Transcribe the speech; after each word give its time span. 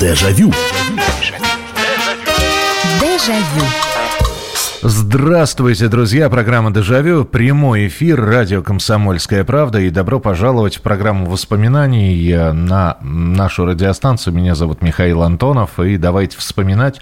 Дежавю. 0.00 0.52
Дежавю. 3.00 3.87
Здравствуйте, 4.80 5.88
друзья. 5.88 6.30
Программа 6.30 6.70
«Дежавю». 6.70 7.24
Прямой 7.24 7.88
эфир. 7.88 8.24
Радио 8.24 8.62
«Комсомольская 8.62 9.42
правда». 9.42 9.80
И 9.80 9.90
добро 9.90 10.20
пожаловать 10.20 10.76
в 10.76 10.82
программу 10.82 11.26
воспоминаний 11.26 12.32
на 12.52 12.96
нашу 13.00 13.64
радиостанцию. 13.64 14.34
Меня 14.34 14.54
зовут 14.54 14.80
Михаил 14.80 15.24
Антонов. 15.24 15.80
И 15.80 15.96
давайте 15.96 16.38
вспоминать, 16.38 17.00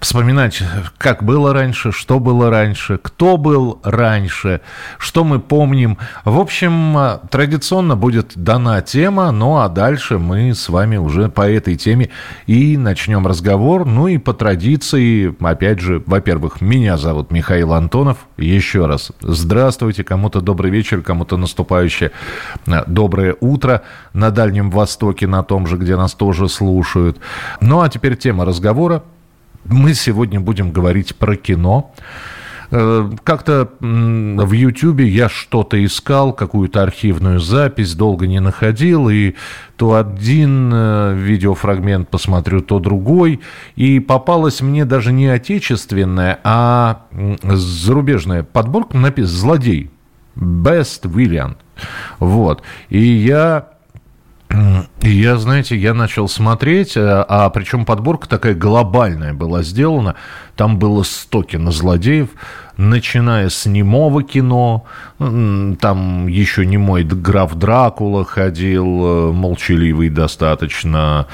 вспоминать, 0.00 0.64
как 0.98 1.22
было 1.22 1.52
раньше, 1.52 1.92
что 1.92 2.18
было 2.18 2.50
раньше, 2.50 2.98
кто 3.00 3.36
был 3.36 3.78
раньше, 3.84 4.60
что 4.98 5.22
мы 5.22 5.38
помним. 5.38 5.98
В 6.24 6.40
общем, 6.40 7.20
традиционно 7.30 7.94
будет 7.94 8.32
дана 8.34 8.80
тема. 8.82 9.30
Ну, 9.30 9.58
а 9.58 9.68
дальше 9.68 10.18
мы 10.18 10.56
с 10.56 10.68
вами 10.68 10.96
уже 10.96 11.28
по 11.28 11.48
этой 11.48 11.76
теме 11.76 12.10
и 12.48 12.76
начнем 12.76 13.28
разговор. 13.28 13.86
Ну, 13.86 14.08
и 14.08 14.18
по 14.18 14.34
традиции, 14.34 15.32
опять 15.40 15.78
же, 15.78 16.02
во-первых, 16.04 16.60
меня 16.60 16.96
зовут 16.96 17.11
зовут 17.12 17.30
Михаил 17.30 17.74
Антонов. 17.74 18.26
Еще 18.38 18.86
раз 18.86 19.12
здравствуйте, 19.20 20.02
кому-то 20.02 20.40
добрый 20.40 20.70
вечер, 20.70 21.02
кому-то 21.02 21.36
наступающее 21.36 22.10
э, 22.66 22.84
доброе 22.86 23.36
утро 23.38 23.82
на 24.14 24.30
Дальнем 24.30 24.70
Востоке, 24.70 25.26
на 25.26 25.42
том 25.42 25.66
же, 25.66 25.76
где 25.76 25.96
нас 25.96 26.14
тоже 26.14 26.48
слушают. 26.48 27.18
Ну 27.60 27.82
а 27.82 27.90
теперь 27.90 28.16
тема 28.16 28.46
разговора. 28.46 29.02
Мы 29.66 29.92
сегодня 29.92 30.40
будем 30.40 30.72
говорить 30.72 31.14
про 31.14 31.36
кино. 31.36 31.92
Э, 32.74 33.10
как-то 33.22 33.68
в 33.80 34.52
Ютьюбе 34.52 35.06
я 35.06 35.28
что-то 35.28 35.84
искал, 35.84 36.32
какую-то 36.32 36.82
архивную 36.82 37.38
запись, 37.38 37.94
долго 37.94 38.26
не 38.26 38.40
находил, 38.40 39.10
и 39.10 39.34
то 39.76 39.94
один 39.94 40.70
э, 40.72 41.14
видеофрагмент 41.14 42.08
посмотрю, 42.08 42.62
то 42.62 42.78
другой. 42.78 43.40
И 43.76 44.00
попалась 44.00 44.62
мне 44.62 44.86
даже 44.86 45.12
не 45.12 45.26
отечественная, 45.26 46.40
а 46.44 47.02
зарубежная 47.42 48.42
подборка, 48.42 48.96
написано 48.96 49.38
«Злодей». 49.38 49.90
Best 50.34 51.02
Villain. 51.02 51.56
Вот. 52.18 52.62
И 52.88 53.02
я 53.02 53.68
я, 55.00 55.36
знаете, 55.36 55.76
я 55.76 55.94
начал 55.94 56.28
смотреть, 56.28 56.96
а, 56.96 57.24
а 57.26 57.50
причем 57.50 57.84
подборка 57.84 58.28
такая 58.28 58.54
глобальная 58.54 59.32
была 59.32 59.62
сделана. 59.62 60.16
Там 60.62 60.78
было 60.78 61.02
100 61.02 61.42
кинозлодеев, 61.42 62.28
начиная 62.76 63.48
с 63.48 63.66
немого 63.66 64.22
кино, 64.22 64.84
там 65.18 66.28
еще 66.28 66.64
не 66.64 66.78
мой 66.78 67.02
граф 67.02 67.56
Дракула 67.56 68.24
ходил, 68.24 68.86
э, 68.86 69.32
молчаливый 69.32 70.08
достаточно, 70.08 71.26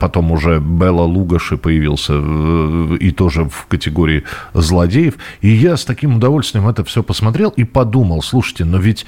потом 0.00 0.32
уже 0.32 0.58
Белла 0.58 1.02
Лугаши 1.02 1.56
появился 1.56 2.14
э, 2.16 2.96
и 2.98 3.12
тоже 3.12 3.44
в 3.44 3.66
категории 3.68 4.24
злодеев. 4.52 5.14
И 5.42 5.48
я 5.48 5.76
с 5.76 5.84
таким 5.84 6.16
удовольствием 6.16 6.66
это 6.66 6.82
все 6.82 7.04
посмотрел 7.04 7.50
и 7.50 7.62
подумал, 7.62 8.20
слушайте, 8.20 8.64
но 8.64 8.78
ведь 8.78 9.06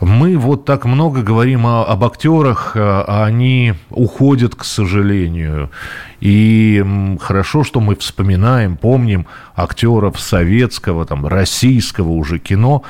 мы 0.00 0.36
вот 0.36 0.64
так 0.64 0.84
много 0.84 1.22
говорим 1.22 1.66
о, 1.66 1.84
об 1.84 2.04
актерах, 2.04 2.72
а, 2.76 3.04
а 3.06 3.24
они 3.24 3.74
уходят, 3.90 4.54
к 4.54 4.64
сожалению. 4.64 5.70
И 6.20 6.84
хорошо, 7.20 7.64
что 7.64 7.80
мы 7.80 7.96
вспоминаем, 7.96 8.76
помним 8.76 9.26
актеров 9.56 10.20
советского, 10.20 11.04
там, 11.04 11.26
российского 11.26 12.10
уже 12.10 12.38
кино, 12.38 12.82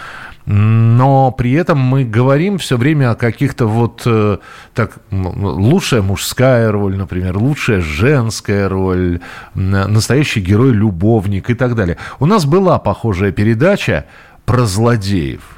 но 0.44 1.30
при 1.30 1.52
этом 1.52 1.78
мы 1.78 2.04
говорим 2.04 2.56
все 2.56 2.78
время 2.78 3.10
о 3.10 3.16
каких-то 3.16 3.66
вот 3.66 4.02
э, 4.06 4.38
так 4.74 4.98
лучшая 5.10 6.00
мужская 6.00 6.72
роль, 6.72 6.96
например, 6.96 7.36
лучшая 7.36 7.82
женская 7.82 8.66
роль, 8.66 9.20
настоящий 9.54 10.40
герой-любовник 10.40 11.50
и 11.50 11.54
так 11.54 11.74
далее. 11.74 11.98
У 12.18 12.24
нас 12.24 12.46
была 12.46 12.78
похожая 12.78 13.30
передача 13.30 14.06
про 14.46 14.64
злодеев– 14.64 15.42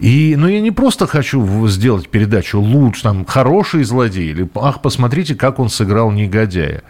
и, 0.00 0.34
ну, 0.36 0.48
я 0.48 0.60
не 0.60 0.70
просто 0.70 1.06
хочу 1.06 1.68
сделать 1.68 2.08
передачу 2.08 2.58
лучше, 2.58 3.02
там, 3.02 3.26
хороший 3.26 3.84
злодей, 3.84 4.30
или, 4.30 4.48
ах, 4.54 4.80
посмотрите, 4.80 5.34
как 5.34 5.58
он 5.58 5.68
сыграл 5.68 6.10
негодяя. 6.10 6.82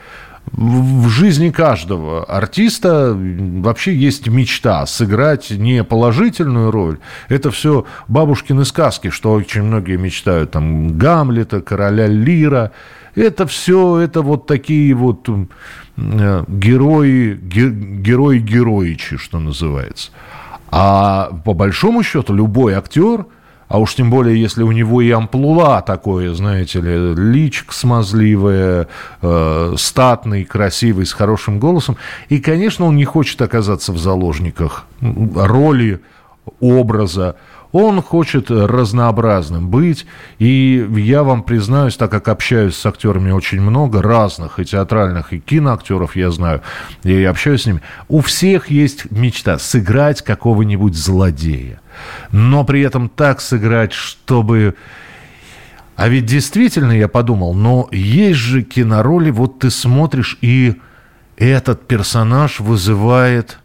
В 0.52 1.08
жизни 1.08 1.50
каждого 1.50 2.24
артиста 2.24 3.14
вообще 3.16 3.94
есть 3.94 4.28
мечта 4.28 4.86
сыграть 4.86 5.50
не 5.50 5.84
положительную 5.84 6.70
роль. 6.70 6.98
Это 7.28 7.50
все 7.50 7.84
бабушкины 8.08 8.64
сказки, 8.64 9.10
что 9.10 9.32
очень 9.32 9.62
многие 9.62 9.96
мечтают. 9.96 10.52
Там 10.52 10.96
Гамлета, 10.96 11.60
короля 11.60 12.06
Лира. 12.06 12.72
Это 13.14 13.46
все, 13.46 13.98
это 13.98 14.22
вот 14.22 14.46
такие 14.46 14.94
вот 14.94 15.28
э, 15.28 16.44
герои, 16.48 17.34
герои 17.34 18.38
героичи, 18.38 19.18
что 19.18 19.38
называется. 19.40 20.10
А 20.70 21.30
по 21.44 21.52
большому 21.52 22.02
счету 22.02 22.34
любой 22.34 22.74
актер, 22.74 23.26
а 23.68 23.78
уж 23.78 23.94
тем 23.94 24.10
более, 24.10 24.40
если 24.40 24.64
у 24.64 24.72
него 24.72 25.00
и 25.00 25.10
амплуа 25.10 25.80
такое, 25.82 26.34
знаете 26.34 26.80
ли, 26.80 27.14
личик 27.14 27.72
смазливое, 27.72 28.88
э, 29.22 29.74
статный, 29.76 30.44
красивый, 30.44 31.06
с 31.06 31.12
хорошим 31.12 31.60
голосом. 31.60 31.96
И, 32.28 32.40
конечно, 32.40 32.84
он 32.86 32.96
не 32.96 33.04
хочет 33.04 33.40
оказаться 33.42 33.92
в 33.92 33.98
заложниках 33.98 34.86
роли, 35.00 36.00
образа. 36.58 37.36
Он 37.72 38.02
хочет 38.02 38.50
разнообразным 38.50 39.68
быть. 39.68 40.06
И 40.38 40.86
я 40.96 41.22
вам 41.22 41.42
признаюсь, 41.42 41.96
так 41.96 42.10
как 42.10 42.28
общаюсь 42.28 42.76
с 42.76 42.84
актерами 42.84 43.30
очень 43.30 43.60
много, 43.60 44.02
разных, 44.02 44.58
и 44.58 44.64
театральных, 44.64 45.32
и 45.32 45.38
киноактеров 45.38 46.16
я 46.16 46.30
знаю, 46.30 46.62
и 47.04 47.22
общаюсь 47.24 47.62
с 47.62 47.66
ними, 47.66 47.82
у 48.08 48.20
всех 48.20 48.70
есть 48.70 49.10
мечта 49.10 49.58
сыграть 49.58 50.22
какого-нибудь 50.22 50.96
злодея. 50.96 51.80
Но 52.32 52.64
при 52.64 52.80
этом 52.82 53.08
так 53.08 53.40
сыграть, 53.40 53.92
чтобы... 53.92 54.74
А 55.96 56.08
ведь 56.08 56.24
действительно, 56.24 56.92
я 56.92 57.08
подумал, 57.08 57.52
но 57.54 57.88
есть 57.92 58.38
же 58.38 58.62
кинороли, 58.62 59.30
вот 59.30 59.58
ты 59.58 59.70
смотришь, 59.70 60.38
и 60.40 60.76
этот 61.36 61.86
персонаж 61.86 62.60
вызывает 62.60 63.59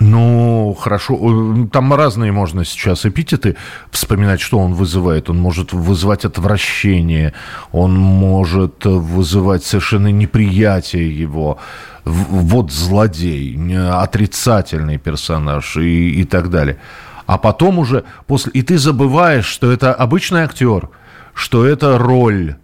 ну, 0.00 0.76
хорошо. 0.78 1.66
Там 1.72 1.92
разные 1.92 2.30
можно 2.30 2.64
сейчас 2.64 3.04
эпитеты 3.04 3.56
вспоминать, 3.90 4.40
что 4.40 4.58
он 4.58 4.74
вызывает. 4.74 5.28
Он 5.28 5.38
может 5.38 5.72
вызывать 5.72 6.24
отвращение, 6.24 7.34
он 7.72 7.94
может 7.98 8.84
вызывать 8.84 9.64
совершенно 9.64 10.08
неприятие 10.08 11.18
его. 11.18 11.58
Вот 12.04 12.70
злодей, 12.70 13.58
отрицательный 13.90 14.98
персонаж 14.98 15.76
и, 15.76 16.20
и 16.20 16.24
так 16.24 16.48
далее. 16.48 16.78
А 17.26 17.36
потом 17.36 17.78
уже 17.78 18.04
после... 18.26 18.52
И 18.52 18.62
ты 18.62 18.78
забываешь, 18.78 19.46
что 19.46 19.70
это 19.70 19.92
обычный 19.92 20.42
актер, 20.42 20.90
что 21.34 21.66
это 21.66 21.98
роль, 21.98 22.56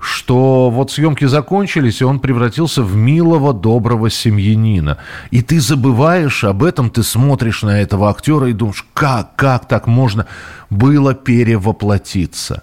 что 0.00 0.70
вот 0.70 0.90
съемки 0.90 1.26
закончились, 1.26 2.00
и 2.00 2.04
он 2.04 2.20
превратился 2.20 2.82
в 2.82 2.96
милого, 2.96 3.52
доброго 3.52 4.10
семьянина. 4.10 4.96
И 5.30 5.42
ты 5.42 5.60
забываешь 5.60 6.42
об 6.44 6.64
этом, 6.64 6.90
ты 6.90 7.02
смотришь 7.02 7.62
на 7.62 7.80
этого 7.80 8.08
актера 8.10 8.48
и 8.48 8.54
думаешь, 8.54 8.86
как, 8.94 9.36
как 9.36 9.68
так 9.68 9.86
можно 9.86 10.26
было 10.70 11.14
перевоплотиться? 11.14 12.62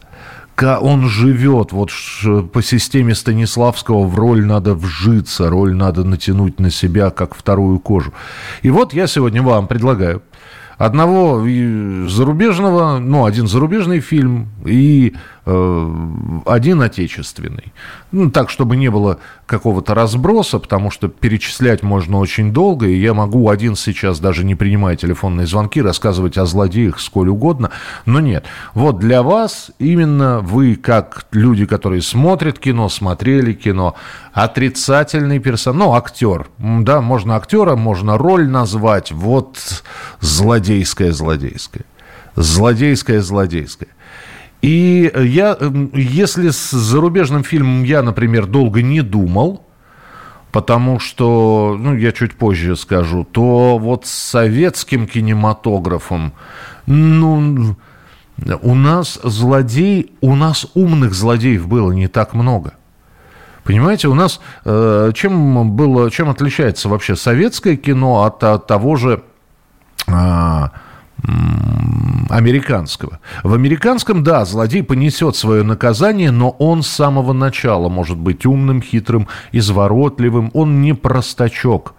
он 0.60 1.08
живет 1.08 1.72
вот 1.72 1.92
по 2.52 2.64
системе 2.64 3.14
Станиславского 3.14 4.08
в 4.08 4.18
роль 4.18 4.44
надо 4.44 4.74
вжиться, 4.74 5.52
роль 5.52 5.76
надо 5.76 6.04
натянуть 6.04 6.60
на 6.60 6.72
себя, 6.72 7.12
как 7.12 7.36
вторую 7.36 7.78
кожу. 7.80 8.12
И 8.64 8.72
вот 8.72 8.92
я 8.92 9.06
сегодня 9.06 9.44
вам 9.44 9.68
предлагаю 9.68 10.24
одного 10.78 11.40
зарубежного, 12.08 13.00
ну, 13.00 13.26
один 13.26 13.48
зарубежный 13.48 14.00
фильм 14.00 14.50
и 14.66 15.16
один 15.48 16.82
отечественный. 16.82 17.72
Ну, 18.12 18.30
так, 18.30 18.50
чтобы 18.50 18.76
не 18.76 18.90
было 18.90 19.20
какого-то 19.46 19.94
разброса, 19.94 20.60
потому 20.60 20.92
что 20.92 21.08
перечислять 21.08 21.84
можно 21.84 22.18
очень 22.18 22.52
долго, 22.52 22.86
и 22.88 23.00
я 23.00 23.14
могу 23.14 23.50
один 23.50 23.78
сейчас, 23.78 24.20
даже 24.20 24.44
не 24.44 24.56
принимая 24.56 24.98
телефонные 24.98 25.48
звонки, 25.48 25.82
рассказывать 25.82 26.38
о 26.38 26.46
злодеях 26.46 27.00
сколь 27.00 27.30
угодно, 27.30 27.72
но 28.06 28.20
нет. 28.20 28.46
Вот 28.74 29.00
для 29.00 29.24
вас 29.24 29.72
именно 29.80 30.42
вы, 30.42 30.76
как 30.76 31.28
люди, 31.32 31.66
которые 31.66 32.02
смотрят 32.02 32.60
кино, 32.60 32.90
смотрели 32.90 33.54
кино, 33.54 33.96
отрицательный 34.34 35.40
персонаж, 35.40 35.80
ну, 35.80 35.94
актер, 35.94 36.48
да, 36.58 37.00
можно 37.00 37.38
актера, 37.38 37.78
можно 37.78 38.18
роль 38.18 38.50
назвать, 38.50 39.14
вот 39.14 39.58
злодейская, 40.20 41.14
злодейская. 41.14 41.86
И 44.62 45.12
я, 45.16 45.58
если 45.94 46.50
с 46.50 46.72
зарубежным 46.72 47.44
фильмом 47.44 47.84
я, 47.84 48.02
например, 48.02 48.48
долго 48.48 48.82
не 48.82 49.02
думал, 49.02 49.64
потому 50.52 51.00
что, 51.00 51.78
ну, 51.80 51.96
я 51.96 52.12
чуть 52.12 52.36
позже 52.36 52.76
скажу, 52.76 53.24
то 53.24 53.78
вот 53.78 54.06
с 54.06 54.12
советским 54.12 55.08
кинематографом, 55.08 56.34
ну, 56.88 57.76
у 58.62 58.76
нас 58.76 59.20
злодей, 59.24 60.12
у 60.22 60.36
нас 60.36 60.68
умных 60.74 61.14
злодеев 61.14 61.68
было 61.68 61.92
не 61.92 62.08
так 62.08 62.34
много– 62.34 62.74
Понимаете, 63.68 64.08
у 64.08 64.14
нас 64.14 64.40
э, 64.64 65.12
чем 65.14 65.76
было, 65.76 66.10
чем 66.10 66.30
отличается 66.30 66.88
вообще 66.88 67.18
советское 67.18 67.76
кино 67.76 68.24
от, 68.24 68.42
от 68.42 68.66
того 68.66 68.96
же 68.96 69.24
э, 70.08 70.64
американского. 72.30 73.20
В 73.44 73.54
американском, 73.54 74.24
да, 74.24 74.46
злодей 74.46 74.84
понесет 74.84 75.36
свое 75.36 75.64
наказание, 75.64 76.32
но 76.32 76.52
он 76.52 76.84
с 76.84 76.88
самого 76.88 77.34
начала 77.34 77.90
может 77.90 78.18
быть 78.18 78.46
умным, 78.46 78.82
хитрым, 78.82 79.28
изворотливым. 79.52 80.52
Он 80.54 80.82
не 80.82 80.94
простачок 80.94 81.94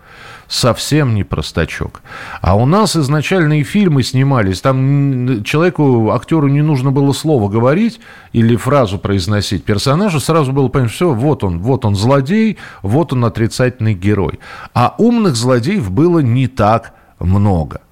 совсем 0.49 1.15
не 1.15 1.23
простачок. 1.25 2.03
А 2.41 2.57
у 2.57 2.67
нас 2.67 2.97
изначальные 2.97 3.63
фильмы 3.63 4.03
снимались, 4.03 4.61
там 4.61 5.45
человеку, 5.45 6.11
актеру 6.11 6.49
не 6.49 6.63
нужно 6.63 6.91
было 6.91 7.13
слово 7.13 7.49
говорить 7.49 8.01
или 8.33 8.57
фразу 8.57 8.99
произносить. 8.99 9.65
Персонажу 9.65 10.19
сразу 10.19 10.53
было 10.53 10.69
понятно, 10.69 10.93
все, 10.93 11.13
вот 11.13 11.45
он, 11.45 11.61
вот 11.61 11.85
он 11.85 11.95
злодей, 11.95 12.57
вот 12.83 13.13
он 13.13 13.25
отрицательный 13.27 13.95
герой. 13.95 14.41
А 14.75 14.95
умных 14.99 15.37
злодеев 15.37 15.91
было 15.91 16.21
не 16.21 16.49
так 16.49 16.95
много. 17.21 17.83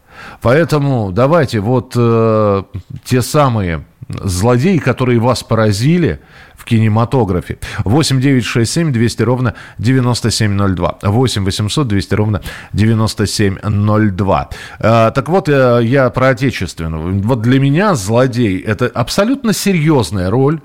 Поэтому 0.42 1.12
давайте 1.12 1.60
вот 1.60 1.92
э, 1.96 2.62
те 3.04 3.22
самые 3.22 3.84
злодеи, 4.08 4.78
которые 4.78 5.18
вас 5.18 5.42
поразили 5.42 6.20
в 6.54 6.64
кинематографе. 6.64 7.58
8 7.84 8.20
9 8.20 8.44
6 8.44 8.72
7 8.72 8.92
200 8.92 9.22
ровно 9.22 9.54
9702. 9.78 10.98
8 11.02 11.44
800 11.44 11.88
200 11.88 12.14
ровно 12.14 12.42
9702. 12.72 14.50
А, 14.78 15.10
так 15.10 15.28
вот, 15.28 15.48
э, 15.48 15.80
я 15.82 16.10
про 16.10 16.28
отечественную. 16.28 17.20
Вот 17.22 17.42
для 17.42 17.60
меня 17.60 17.94
злодей– 17.94 18.58
это 18.66 18.86
абсолютно 18.86 19.52
серьезная 19.52 20.30
роль. 20.30 20.60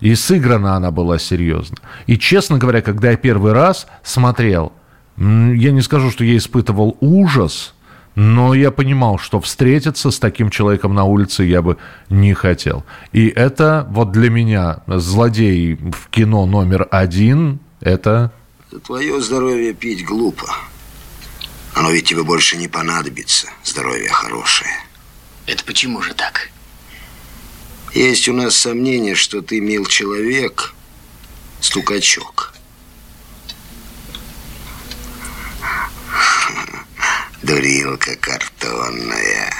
И 0.00 0.14
сыграна 0.14 0.76
она 0.76 0.92
была 0.92 1.18
серьезно. 1.18 1.76
И, 2.06 2.16
честно 2.18 2.56
говоря, 2.58 2.82
когда 2.82 3.10
я 3.10 3.16
первый 3.16 3.52
раз 3.52 3.88
смотрел, 4.04 4.72
я 5.16 5.72
не 5.72 5.80
скажу, 5.80 6.12
что 6.12 6.24
я 6.24 6.36
испытывал 6.36 6.96
ужас– 7.00 7.74
но 8.18 8.52
я 8.52 8.72
понимал, 8.72 9.16
что 9.16 9.40
встретиться 9.40 10.10
с 10.10 10.18
таким 10.18 10.50
человеком 10.50 10.92
на 10.92 11.04
улице 11.04 11.44
я 11.44 11.62
бы 11.62 11.78
не 12.10 12.34
хотел. 12.34 12.84
И 13.12 13.28
это 13.28 13.86
вот 13.90 14.10
для 14.10 14.28
меня 14.28 14.82
злодей 14.88 15.76
в 15.76 16.08
кино 16.10 16.44
номер 16.44 16.88
один, 16.90 17.60
это... 17.80 18.32
Твое 18.84 19.20
здоровье 19.20 19.72
пить 19.72 20.04
глупо. 20.04 20.52
Оно 21.74 21.92
ведь 21.92 22.08
тебе 22.08 22.24
больше 22.24 22.56
не 22.56 22.66
понадобится. 22.66 23.50
Здоровье 23.62 24.08
хорошее. 24.08 24.72
Это 25.46 25.64
почему 25.64 26.02
же 26.02 26.12
так? 26.12 26.50
Есть 27.94 28.28
у 28.28 28.32
нас 28.32 28.56
сомнение, 28.56 29.14
что 29.14 29.42
ты 29.42 29.60
мил 29.60 29.86
человек, 29.86 30.74
стукачок. 31.60 32.52
Дурилка 37.48 38.10
картонная. 38.20 39.50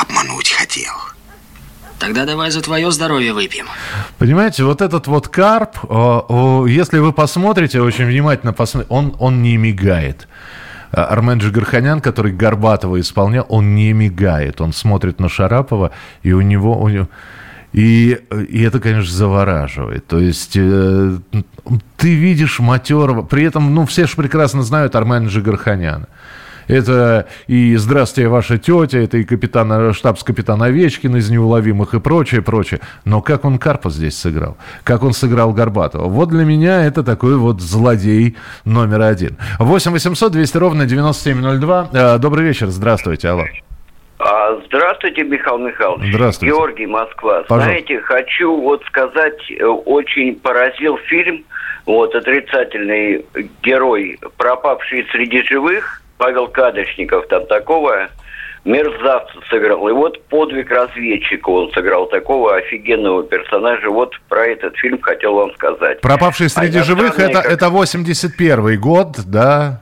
Обмануть 0.00 0.50
хотел. 0.50 0.92
Тогда 1.98 2.24
давай 2.26 2.52
за 2.52 2.60
твое 2.60 2.92
здоровье 2.92 3.32
выпьем. 3.32 3.66
Понимаете, 4.18 4.62
вот 4.62 4.80
этот 4.80 5.08
вот 5.08 5.26
карп, 5.26 5.78
если 6.68 6.98
вы 6.98 7.12
посмотрите, 7.12 7.80
очень 7.80 8.04
внимательно 8.06 8.52
посмотрите, 8.52 8.94
он, 8.94 9.16
он 9.18 9.42
не 9.42 9.56
мигает. 9.56 10.28
А 10.92 11.06
Армен 11.06 11.38
Джигарханян, 11.38 12.00
который 12.00 12.30
Горбатова 12.30 13.00
исполнял, 13.00 13.46
он 13.48 13.74
не 13.74 13.92
мигает. 13.92 14.60
Он 14.60 14.72
смотрит 14.72 15.18
на 15.18 15.28
Шарапова, 15.28 15.90
и 16.22 16.30
у 16.30 16.40
него... 16.40 16.80
У 16.80 16.88
него 16.88 17.08
и, 17.76 18.18
и 18.48 18.62
это, 18.62 18.80
конечно, 18.80 19.14
завораживает. 19.14 20.06
То 20.06 20.18
есть 20.18 20.56
э, 20.56 21.18
ты 21.98 22.14
видишь 22.14 22.58
матерого, 22.58 23.22
при 23.22 23.44
этом, 23.44 23.74
ну, 23.74 23.84
все 23.84 24.06
же 24.06 24.16
прекрасно 24.16 24.62
знают 24.62 24.96
Армена 24.96 25.26
Джигарханяна. 25.26 26.08
Это 26.68 27.26
и 27.46 27.76
«Здравствуйте, 27.76 28.28
ваша 28.28 28.56
тетя», 28.56 28.98
это 28.98 29.18
и 29.18 29.24
капитан, 29.24 29.92
штабс-капитан 29.92 30.62
Овечкин 30.62 31.16
из 31.16 31.28
«Неуловимых» 31.28 31.92
и 31.92 32.00
прочее, 32.00 32.40
прочее. 32.40 32.80
Но 33.04 33.20
как 33.20 33.44
он 33.44 33.58
Карпа 33.58 33.90
здесь 33.90 34.16
сыграл? 34.16 34.56
Как 34.82 35.02
он 35.02 35.12
сыграл 35.12 35.52
Горбатова? 35.52 36.08
Вот 36.08 36.30
для 36.30 36.44
меня 36.44 36.82
это 36.82 37.04
такой 37.04 37.36
вот 37.36 37.60
злодей 37.60 38.36
номер 38.64 39.02
один. 39.02 39.36
8 39.58 39.92
800 39.92 40.32
200 40.32 40.56
ровно 40.56 40.86
9702. 40.86 41.90
Э, 41.92 42.18
добрый 42.18 42.46
вечер, 42.46 42.68
здравствуйте, 42.70 43.28
алло. 43.28 43.44
А, 44.28 44.60
здравствуйте, 44.66 45.22
Михаил 45.22 45.58
Михайлович. 45.58 46.12
Здравствуйте. 46.12 46.52
Георгий, 46.52 46.86
Москва. 46.86 47.42
Пожалуйста. 47.42 47.54
Знаете, 47.60 48.00
хочу 48.00 48.60
вот 48.60 48.84
сказать, 48.86 49.38
э, 49.50 49.64
очень 49.64 50.34
поразил 50.34 50.96
фильм, 51.06 51.44
вот, 51.84 52.12
отрицательный 52.12 53.24
герой, 53.62 54.18
пропавший 54.36 55.06
среди 55.12 55.42
живых, 55.44 56.02
Павел 56.18 56.48
Кадочников, 56.48 57.28
там 57.28 57.46
такого 57.46 58.08
мерзавца 58.64 59.38
сыграл. 59.48 59.86
И 59.88 59.92
вот 59.92 60.20
подвиг 60.24 60.72
разведчика 60.72 61.48
он 61.48 61.70
сыграл, 61.70 62.06
такого 62.06 62.56
офигенного 62.56 63.22
персонажа. 63.22 63.90
Вот 63.90 64.12
про 64.28 64.44
этот 64.44 64.76
фильм 64.76 65.00
хотел 65.00 65.34
вам 65.34 65.52
сказать. 65.54 66.00
«Пропавший 66.00 66.48
среди 66.48 66.78
а 66.78 66.82
живых» 66.82 67.20
это, 67.20 67.42
как... 67.42 67.46
это 67.46 67.70
81 67.70 68.80
год, 68.80 69.20
да? 69.24 69.80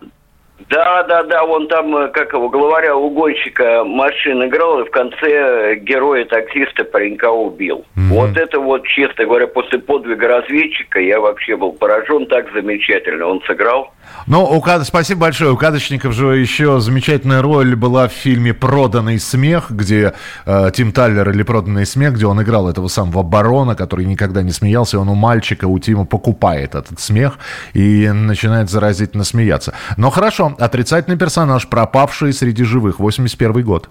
Да, 0.75 1.05
да, 1.05 1.23
да, 1.23 1.45
он 1.45 1.69
там, 1.69 1.97
э, 1.97 2.09
как 2.09 2.33
его, 2.33 2.49
главаря 2.49 2.97
угонщика 2.97 3.85
машин 3.85 4.45
играл, 4.45 4.81
и 4.81 4.89
в 4.89 4.91
конце 4.91 5.77
героя 5.77 6.25
таксиста 6.25 6.83
паренька 6.83 7.31
убил. 7.31 7.85
Mm-hmm. 7.95 8.09
Вот 8.09 8.37
это 8.37 8.59
вот, 8.59 8.85
честно 8.85 9.25
говоря, 9.25 9.47
после 9.47 9.79
подвига 9.79 10.27
разведчика 10.27 10.99
я 10.99 11.21
вообще 11.21 11.57
был 11.57 11.75
поражен, 11.75 12.27
так 12.27 12.53
замечательно 12.53 13.27
он 13.27 13.41
сыграл. 13.47 13.93
Ну, 14.27 14.43
у 14.45 14.61
Кад... 14.61 14.85
спасибо 14.85 15.23
большое. 15.23 15.53
У 15.53 15.57
Кадочников 15.57 16.13
же 16.13 16.37
еще 16.37 16.81
замечательная 16.81 17.41
роль 17.41 17.77
была 17.77 18.09
в 18.09 18.13
фильме 18.13 18.53
«Проданный 18.53 19.21
смех», 19.21 19.71
где 19.71 20.15
э, 20.45 20.71
Тим 20.75 20.93
Таллер 20.93 21.31
или 21.31 21.43
«Проданный 21.45 21.87
смех», 21.87 22.15
где 22.15 22.27
он 22.27 22.43
играл 22.43 22.69
этого 22.69 22.89
самого 22.89 23.23
барона, 23.23 23.77
который 23.77 24.07
никогда 24.07 24.43
не 24.43 24.51
смеялся, 24.51 24.97
и 24.97 25.01
он 25.01 25.09
у 25.09 25.15
мальчика, 25.15 25.67
у 25.67 25.79
Тима 25.79 26.05
покупает 26.05 26.75
этот 26.75 26.99
смех 27.01 27.39
и 27.75 28.09
начинает 28.09 28.71
заразительно 28.71 29.25
смеяться. 29.25 29.75
Но 29.97 30.11
хорошо, 30.11 30.57
отрицательный 30.65 31.19
персонаж, 31.19 31.69
пропавший 31.69 32.33
среди 32.33 32.65
живых, 32.65 32.99
81 32.99 33.63
год. 33.63 33.89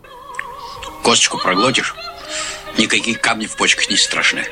Косточку 1.04 1.38
проглотишь? 1.38 1.94
Никакие 2.78 3.16
камни 3.16 3.46
в 3.46 3.56
почках 3.56 3.90
не 3.90 3.98
страшны. 3.98 4.44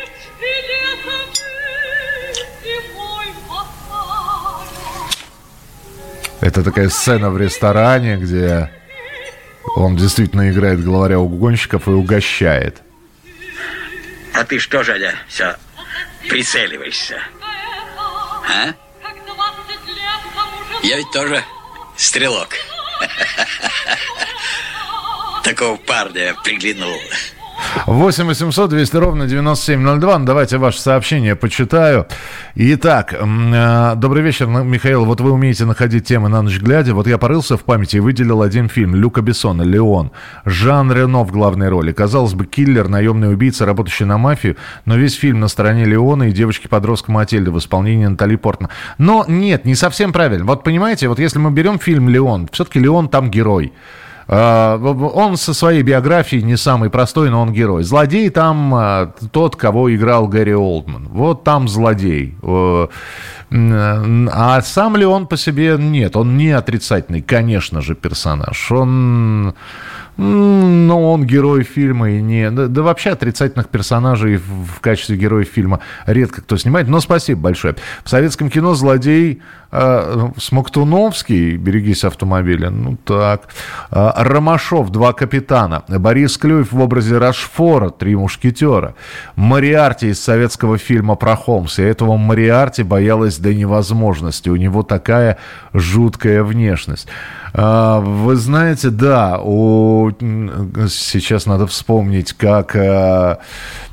Это 6.41 6.63
такая 6.63 6.89
сцена 6.89 7.29
в 7.29 7.37
ресторане, 7.37 8.17
где 8.17 8.71
он 9.75 9.95
действительно 9.95 10.49
играет 10.49 10.83
главаря 10.83 11.19
угонщиков 11.19 11.87
и 11.87 11.91
угощает. 11.91 12.81
А 14.33 14.43
ты 14.43 14.59
что, 14.59 14.83
Женя, 14.83 15.15
все 15.27 15.55
прицеливаешься? 16.27 17.19
А? 18.49 18.73
Я 20.83 20.97
ведь 20.97 21.11
тоже 21.11 21.43
стрелок. 22.01 22.55
Такого 25.43 25.77
парня 25.77 26.35
приглянул. 26.43 26.97
8 27.85 28.25
800 28.25 28.69
200 28.69 28.95
ровно 28.97 29.27
9702. 29.27 30.19
Ну, 30.19 30.25
давайте 30.25 30.57
ваше 30.57 30.79
сообщение 30.79 31.35
почитаю. 31.35 32.07
Итак, 32.55 33.13
э, 33.13 33.93
добрый 33.95 34.23
вечер, 34.23 34.47
Михаил. 34.47 35.05
Вот 35.05 35.21
вы 35.21 35.31
умеете 35.31 35.65
находить 35.65 36.05
темы 36.05 36.29
на 36.29 36.41
ночь 36.41 36.59
глядя. 36.59 36.93
Вот 36.93 37.07
я 37.07 37.17
порылся 37.17 37.57
в 37.57 37.63
памяти 37.63 37.97
и 37.97 37.99
выделил 37.99 38.41
один 38.41 38.69
фильм 38.69 38.95
Люка 38.95 39.21
Бессона 39.21 39.61
«Леон». 39.63 40.11
Жан 40.45 40.91
Рено 40.91 41.23
в 41.23 41.31
главной 41.31 41.69
роли. 41.69 41.91
Казалось 41.91 42.33
бы, 42.33 42.45
киллер, 42.45 42.87
наемный 42.87 43.31
убийца, 43.31 43.65
работающий 43.65 44.05
на 44.05 44.17
мафию, 44.17 44.57
но 44.85 44.97
весь 44.97 45.15
фильм 45.15 45.39
на 45.39 45.47
стороне 45.47 45.85
Леона 45.85 46.29
и 46.29 46.31
девочки-подростка 46.31 47.11
Матильды 47.11 47.51
в 47.51 47.57
исполнении 47.57 48.05
Натали 48.05 48.35
Портман. 48.35 48.69
Но 48.97 49.25
нет, 49.27 49.65
не 49.65 49.75
совсем 49.75 50.11
правильно. 50.11 50.45
Вот 50.45 50.63
понимаете, 50.63 51.07
вот 51.07 51.19
если 51.19 51.39
мы 51.39 51.51
берем 51.51 51.79
фильм 51.79 52.09
«Леон», 52.09 52.49
все-таки 52.51 52.79
Леон 52.79 53.09
там 53.09 53.31
герой. 53.31 53.73
А, 54.33 54.77
он 54.77 55.35
со 55.35 55.53
своей 55.53 55.83
биографией 55.83 56.41
не 56.41 56.55
самый 56.55 56.89
простой, 56.89 57.29
но 57.29 57.41
он 57.41 57.51
герой. 57.51 57.83
Злодей 57.83 58.29
там 58.29 58.73
а, 58.73 59.13
тот, 59.31 59.57
кого 59.57 59.93
играл 59.93 60.29
Гэри 60.29 60.55
Олдман. 60.55 61.09
Вот 61.09 61.43
там 61.43 61.67
злодей. 61.67 62.37
А 62.43 62.87
сам 64.63 64.95
ли 64.95 65.05
он 65.05 65.27
по 65.27 65.35
себе? 65.35 65.75
Нет, 65.77 66.15
он 66.15 66.37
не 66.37 66.51
отрицательный, 66.51 67.21
конечно 67.21 67.81
же, 67.81 67.93
персонаж. 67.93 68.71
Он 68.71 69.53
но 70.21 71.13
он 71.13 71.25
герой 71.25 71.63
фильма 71.63 72.11
и 72.11 72.21
не... 72.21 72.51
Да, 72.51 72.67
да 72.67 72.83
вообще 72.83 73.09
отрицательных 73.09 73.69
персонажей 73.69 74.37
в, 74.37 74.79
качестве 74.79 75.17
героев 75.17 75.47
фильма 75.47 75.79
редко 76.05 76.41
кто 76.41 76.57
снимает. 76.57 76.87
Но 76.87 76.99
спасибо 76.99 77.41
большое. 77.41 77.75
В 78.03 78.09
советском 78.09 78.51
кино 78.51 78.75
злодей 78.75 79.41
э, 79.71 80.29
Смоктуновский, 80.37 81.57
берегись 81.57 82.03
автомобиля, 82.03 82.69
ну 82.69 82.97
так. 83.03 83.47
Э, 83.89 84.11
Ромашов, 84.15 84.91
два 84.91 85.13
капитана. 85.13 85.83
Борис 85.87 86.37
Клюев 86.37 86.71
в 86.71 86.79
образе 86.79 87.17
Рашфора, 87.17 87.89
три 87.89 88.15
мушкетера. 88.15 88.93
Мариарти 89.35 90.09
из 90.09 90.21
советского 90.21 90.77
фильма 90.77 91.15
про 91.15 91.35
Холмса. 91.35 91.81
Этого 91.81 92.17
Мариарти 92.17 92.83
боялась 92.83 93.39
до 93.39 93.55
невозможности. 93.55 94.49
У 94.49 94.55
него 94.55 94.83
такая 94.83 95.39
жуткая 95.73 96.43
внешность. 96.43 97.07
Э, 97.53 97.99
вы 98.01 98.35
знаете, 98.35 98.89
да, 98.89 99.39
у... 99.43 100.11
сейчас 100.89 101.45
надо 101.45 101.67
вспомнить, 101.67 102.33
как, 102.33 102.75
э, 102.75 103.37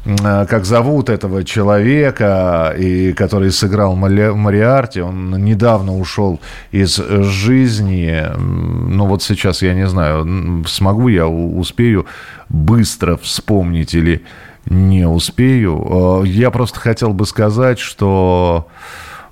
э, 0.05 0.47
как 0.47 0.65
зовут 0.65 1.09
этого 1.09 1.45
человека, 1.45 2.75
и 2.79 3.13
который 3.13 3.51
сыграл 3.51 3.97
Мариарти. 3.97 5.01
Он 5.01 5.31
недавно 5.45 5.97
ушел 5.97 6.41
из 6.71 6.97
жизни. 6.97 8.25
Ну 8.37 9.07
вот 9.07 9.23
сейчас 9.23 9.63
я 9.63 9.75
не 9.75 9.87
знаю, 9.87 10.65
смогу 10.67 11.09
я, 11.09 11.27
успею 11.27 12.07
быстро 12.49 13.17
вспомнить 13.17 13.95
или 13.95 14.23
не 14.67 15.07
успею. 15.07 16.23
Я 16.25 16.51
просто 16.51 16.81
хотел 16.81 17.13
бы 17.13 17.27
сказать, 17.27 17.79
что 17.79 18.69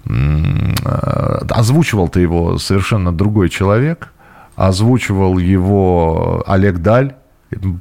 озвучивал-то 0.05 2.21
его 2.21 2.59
совершенно 2.59 3.13
другой 3.13 3.49
человек– 3.49 4.13
Озвучивал 4.57 5.39
его 5.39 6.43
Олег 6.47 6.79
Даль. 6.79 7.15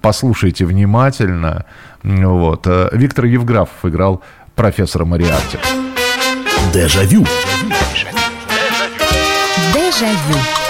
Послушайте 0.01 0.65
внимательно. 0.65 1.65
Вот. 2.03 2.67
Виктор 2.91 3.25
Евграфов 3.25 3.83
играл 3.83 4.21
профессора 4.55 5.05
Мариарти. 5.05 5.57
Дежавю. 6.73 7.25
Дежавю. 9.73 10.64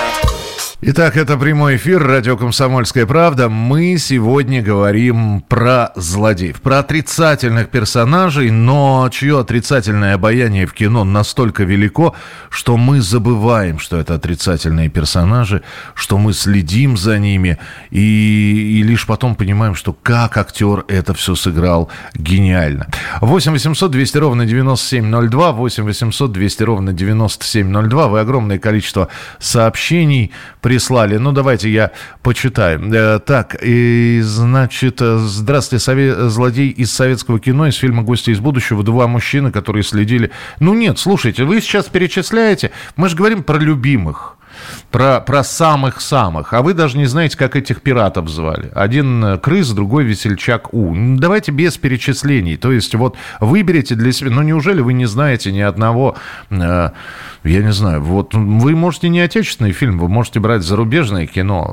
Итак, 0.81 1.15
это 1.15 1.37
прямой 1.37 1.77
эфир, 1.77 2.05
радио 2.05 2.35
«Комсомольская 2.35 3.05
правда». 3.05 3.47
Мы 3.47 3.97
сегодня 3.97 4.61
говорим 4.61 5.39
про 5.39 5.93
злодеев, 5.95 6.61
про 6.61 6.79
отрицательных 6.79 7.69
персонажей, 7.69 8.51
но 8.51 9.07
чье 9.09 9.39
отрицательное 9.39 10.15
обаяние 10.15 10.65
в 10.65 10.73
кино 10.73 11.05
настолько 11.05 11.63
велико, 11.63 12.13
что 12.49 12.75
мы 12.75 12.99
забываем, 12.99 13.79
что 13.79 13.97
это 13.97 14.15
отрицательные 14.15 14.89
персонажи, 14.89 15.63
что 15.93 16.17
мы 16.17 16.33
следим 16.33 16.97
за 16.97 17.19
ними, 17.19 17.57
и, 17.89 18.77
и 18.77 18.83
лишь 18.83 19.07
потом 19.07 19.35
понимаем, 19.35 19.75
что 19.75 19.93
как 19.93 20.35
актер 20.35 20.83
это 20.89 21.13
все 21.13 21.35
сыграл 21.35 21.89
гениально. 22.15 22.87
8 23.21 23.53
800 23.53 23.91
200 23.91 24.17
ровно 24.17 24.45
9702, 24.45 25.51
8 25.53 25.83
800 25.85 26.31
200 26.33 26.63
ровно 26.63 26.91
9702. 26.91 28.07
Вы 28.09 28.19
огромное 28.19 28.59
количество 28.59 29.07
сообщений 29.39 30.33
прислали. 30.65 31.17
Ну, 31.17 31.31
давайте 31.31 31.69
я 31.69 31.91
почитаю. 32.23 32.81
Э, 32.91 33.19
так, 33.19 33.55
и, 33.61 34.19
значит, 34.23 34.99
э, 34.99 35.17
здравствуйте, 35.19 35.83
сове... 35.83 36.27
злодей 36.27 36.71
из 36.71 36.91
советского 36.91 37.39
кино, 37.39 37.67
из 37.67 37.75
фильма 37.75 38.01
«Гости 38.01 38.31
из 38.31 38.39
будущего». 38.39 38.81
Два 38.83 39.05
мужчины, 39.05 39.51
которые 39.51 39.83
следили... 39.83 40.31
Ну, 40.59 40.73
нет, 40.73 40.97
слушайте, 40.97 41.43
вы 41.43 41.61
сейчас 41.61 41.85
перечисляете, 41.85 42.71
мы 42.95 43.09
же 43.09 43.15
говорим 43.15 43.43
про 43.43 43.59
любимых 43.59 44.37
про, 44.91 45.19
про 45.19 45.43
самых-самых, 45.43 46.53
а 46.53 46.61
вы 46.61 46.73
даже 46.73 46.97
не 46.97 47.05
знаете, 47.05 47.37
как 47.37 47.55
этих 47.55 47.81
пиратов 47.81 48.29
звали. 48.29 48.71
Один 48.73 49.23
э, 49.23 49.37
крыс, 49.37 49.69
другой 49.71 50.03
весельчак 50.05 50.73
У. 50.73 50.95
Давайте 51.17 51.51
без 51.51 51.77
перечислений. 51.77 52.57
То 52.57 52.71
есть 52.71 52.95
вот 52.95 53.17
выберите 53.39 53.95
для 53.95 54.11
себя... 54.11 54.31
Ну, 54.31 54.41
неужели 54.41 54.81
вы 54.81 54.93
не 54.93 55.05
знаете 55.05 55.51
ни 55.51 55.59
одного... 55.59 56.15
Э, 56.49 56.89
я 57.45 57.61
не 57.61 57.71
знаю, 57.71 58.01
вот 58.01 58.33
вы 58.33 58.75
можете 58.75 59.07
не 59.09 59.19
отечественный 59.19 59.71
фильм, 59.71 59.99
вы 59.99 60.07
можете 60.07 60.39
брать 60.39 60.63
зарубежное 60.63 61.27
кино. 61.27 61.71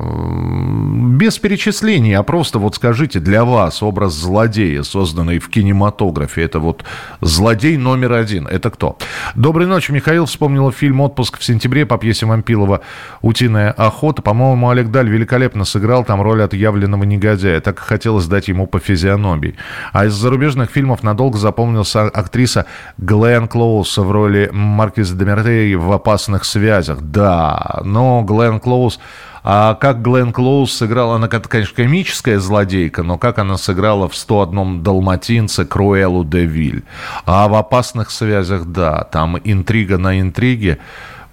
Без 1.17 1.39
перечислений, 1.39 2.13
а 2.13 2.21
просто 2.23 2.59
вот 2.59 2.75
скажите, 2.75 3.19
для 3.19 3.43
вас 3.43 3.81
образ 3.81 4.13
злодея, 4.13 4.83
созданный 4.83 5.39
в 5.39 5.49
кинематографе, 5.49 6.43
это 6.43 6.59
вот 6.59 6.83
злодей 7.21 7.77
номер 7.77 8.13
один. 8.13 8.45
Это 8.45 8.69
кто? 8.69 8.97
Доброй 9.33 9.65
ночи, 9.65 9.91
Михаил. 9.91 10.25
Вспомнила 10.25 10.71
фильм 10.71 11.01
«Отпуск» 11.01 11.39
в 11.39 11.43
сентябре 11.43 11.85
по 11.87 11.97
пьесе 11.97 12.27
Вампилова 12.27 12.81
«Утиная 13.21 13.71
охота». 13.71 14.21
По-моему, 14.21 14.69
Олег 14.69 14.89
Даль 14.91 15.09
великолепно 15.09 15.65
сыграл 15.65 16.03
там 16.03 16.21
роль 16.21 16.43
отъявленного 16.43 17.03
негодяя. 17.03 17.59
Так 17.61 17.79
хотелось 17.79 18.27
дать 18.27 18.47
ему 18.47 18.67
по 18.67 18.79
физиономии. 18.79 19.55
А 19.91 20.05
из 20.05 20.13
зарубежных 20.13 20.69
фильмов 20.69 21.01
надолго 21.01 21.37
запомнился 21.37 22.03
актриса 22.03 22.67
Глен 22.99 23.47
Клоус 23.47 23.97
в 23.97 24.11
роли 24.11 24.49
Маркиза 24.51 25.15
Демертей 25.63 25.75
в 25.75 25.91
«Опасных 25.91 26.45
связях». 26.45 27.01
Да, 27.01 27.81
но 27.83 28.23
Глен 28.23 28.59
Клоус... 28.59 28.99
А 29.45 29.73
как 29.75 30.01
Глен 30.01 30.31
Клоуз 30.31 30.71
сыграла, 30.71 31.15
она, 31.17 31.27
конечно, 31.27 31.75
комическая 31.75 32.39
злодейка, 32.39 33.03
но 33.03 33.17
как 33.17 33.39
она 33.39 33.57
сыграла 33.57 34.07
в 34.07 34.13
«101 34.13 34.81
далматинце» 34.83 35.65
Круэлу 35.65 36.23
де 36.23 36.45
Виль. 36.45 36.83
А 37.25 37.49
в 37.49 37.55
«Опасных 37.55 38.09
связях», 38.09 38.65
да, 38.65 39.03
там 39.11 39.37
интрига 39.43 39.97
на 39.97 40.21
интриге 40.21 40.79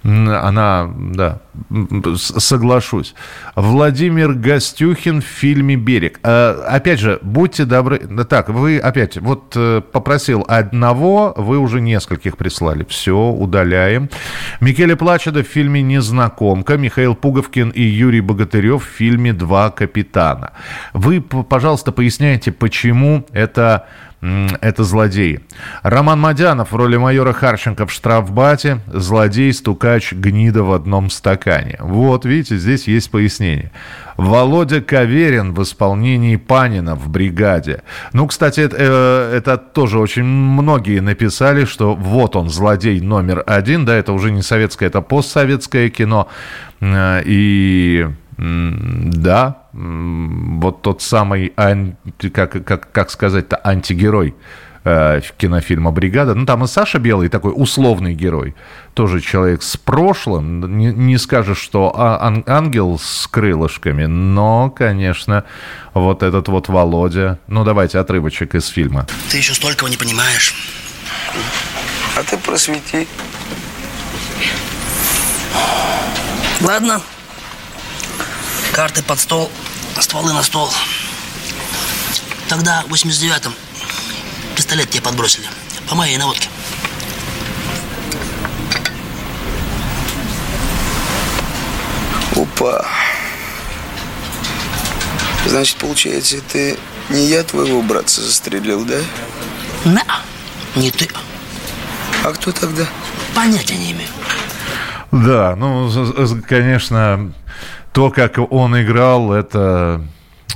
она, 0.03 0.91
да, 0.95 1.41
соглашусь. 2.17 3.13
Владимир 3.55 4.33
Гостюхин 4.33 5.21
в 5.21 5.25
фильме 5.25 5.75
«Берег». 5.75 6.19
А, 6.23 6.65
опять 6.67 6.99
же, 6.99 7.19
будьте 7.21 7.65
добры. 7.65 7.99
Так, 8.25 8.49
вы 8.49 8.79
опять, 8.79 9.17
вот 9.17 9.53
э, 9.55 9.81
попросил 9.81 10.43
одного, 10.47 11.33
вы 11.37 11.59
уже 11.59 11.81
нескольких 11.81 12.37
прислали. 12.37 12.83
Все, 12.89 13.15
удаляем. 13.15 14.09
Микеле 14.59 14.95
Плачеда 14.95 15.43
в 15.43 15.47
фильме 15.47 15.83
«Незнакомка». 15.83 16.77
Михаил 16.77 17.13
Пуговкин 17.13 17.69
и 17.69 17.83
Юрий 17.83 18.21
Богатырев 18.21 18.83
в 18.83 18.89
фильме 18.89 19.33
«Два 19.33 19.69
капитана». 19.69 20.53
Вы, 20.93 21.21
пожалуйста, 21.21 21.91
поясняйте, 21.91 22.51
почему 22.51 23.25
это 23.33 23.87
это 24.21 24.83
злодеи. 24.83 25.41
Роман 25.81 26.19
Мадянов 26.19 26.71
в 26.71 26.75
роли 26.75 26.97
майора 26.97 27.33
Харченко 27.33 27.87
в 27.87 27.91
штрафбате. 27.91 28.79
Злодей, 28.87 29.51
стукач, 29.51 30.13
гнида 30.13 30.63
в 30.63 30.73
одном 30.73 31.09
стакане. 31.09 31.77
Вот, 31.79 32.25
видите, 32.25 32.57
здесь 32.57 32.87
есть 32.87 33.09
пояснение. 33.09 33.71
Володя 34.17 34.81
Каверин 34.81 35.53
в 35.53 35.63
исполнении 35.63 36.35
Панина 36.35 36.95
в 36.95 37.09
«Бригаде». 37.09 37.81
Ну, 38.13 38.27
кстати, 38.27 38.59
это, 38.59 38.75
э, 38.77 39.37
это 39.37 39.57
тоже 39.57 39.97
очень 39.97 40.23
многие 40.23 40.99
написали, 40.99 41.65
что 41.65 41.95
вот 41.95 42.35
он, 42.35 42.49
злодей 42.49 43.01
номер 43.01 43.43
один. 43.47 43.85
Да, 43.85 43.95
это 43.95 44.13
уже 44.13 44.31
не 44.31 44.43
советское, 44.43 44.85
это 44.85 45.01
постсоветское 45.01 45.89
кино. 45.89 46.27
Э, 46.81 47.23
и 47.25 48.07
да, 48.41 49.57
вот 49.73 50.81
тот 50.81 51.01
самый, 51.01 51.53
анти, 51.55 52.29
как, 52.29 52.63
как, 52.65 52.91
как 52.91 53.11
сказать-то, 53.11 53.61
антигерой 53.63 54.33
э, 54.83 55.21
кинофильма 55.37 55.91
«Бригада». 55.91 56.33
Ну, 56.33 56.45
там 56.47 56.63
и 56.63 56.67
Саша 56.67 56.97
Белый 56.97 57.29
такой 57.29 57.53
условный 57.55 58.15
герой. 58.15 58.55
Тоже 58.95 59.21
человек 59.21 59.61
с 59.61 59.77
прошлым. 59.77 60.77
Не, 60.77 60.87
не 60.87 61.17
скажешь, 61.19 61.59
что 61.59 61.93
ан- 61.95 62.43
ангел 62.47 62.97
с 62.99 63.27
крылышками, 63.27 64.05
но, 64.05 64.71
конечно, 64.71 65.43
вот 65.93 66.23
этот 66.23 66.47
вот 66.47 66.67
Володя. 66.67 67.37
Ну, 67.47 67.63
давайте 67.63 67.99
отрывочек 67.99 68.55
из 68.55 68.67
фильма. 68.67 69.05
Ты 69.29 69.37
еще 69.37 69.53
столько 69.53 69.85
не 69.85 69.97
понимаешь. 69.97 70.55
А 72.17 72.23
ты 72.23 72.37
просвети. 72.37 73.07
Ладно. 76.61 77.01
Карты 78.73 79.03
под 79.03 79.19
стол, 79.19 79.51
стволы 79.99 80.31
на 80.31 80.43
стол. 80.43 80.71
Тогда 82.47 82.83
в 82.87 82.93
89-м 82.93 83.53
пистолет 84.55 84.89
тебе 84.89 85.01
подбросили. 85.01 85.45
По 85.89 85.95
моей 85.95 86.17
наводке. 86.17 86.47
Опа. 92.35 92.85
Значит, 95.45 95.75
получается, 95.77 96.39
ты 96.41 96.77
не 97.09 97.25
я 97.25 97.43
твоего 97.43 97.81
братца 97.81 98.21
застрелил, 98.21 98.85
да? 98.85 98.99
На, 99.83 100.03
не 100.75 100.91
ты. 100.91 101.09
А 102.23 102.31
кто 102.31 102.53
тогда? 102.53 102.85
Понятия 103.35 103.75
не 103.75 103.91
имею. 103.91 104.09
Да, 105.11 105.57
ну, 105.57 105.91
конечно, 106.47 107.33
то, 107.93 108.09
как 108.09 108.39
он 108.51 108.79
играл, 108.81 109.33
это, 109.33 110.01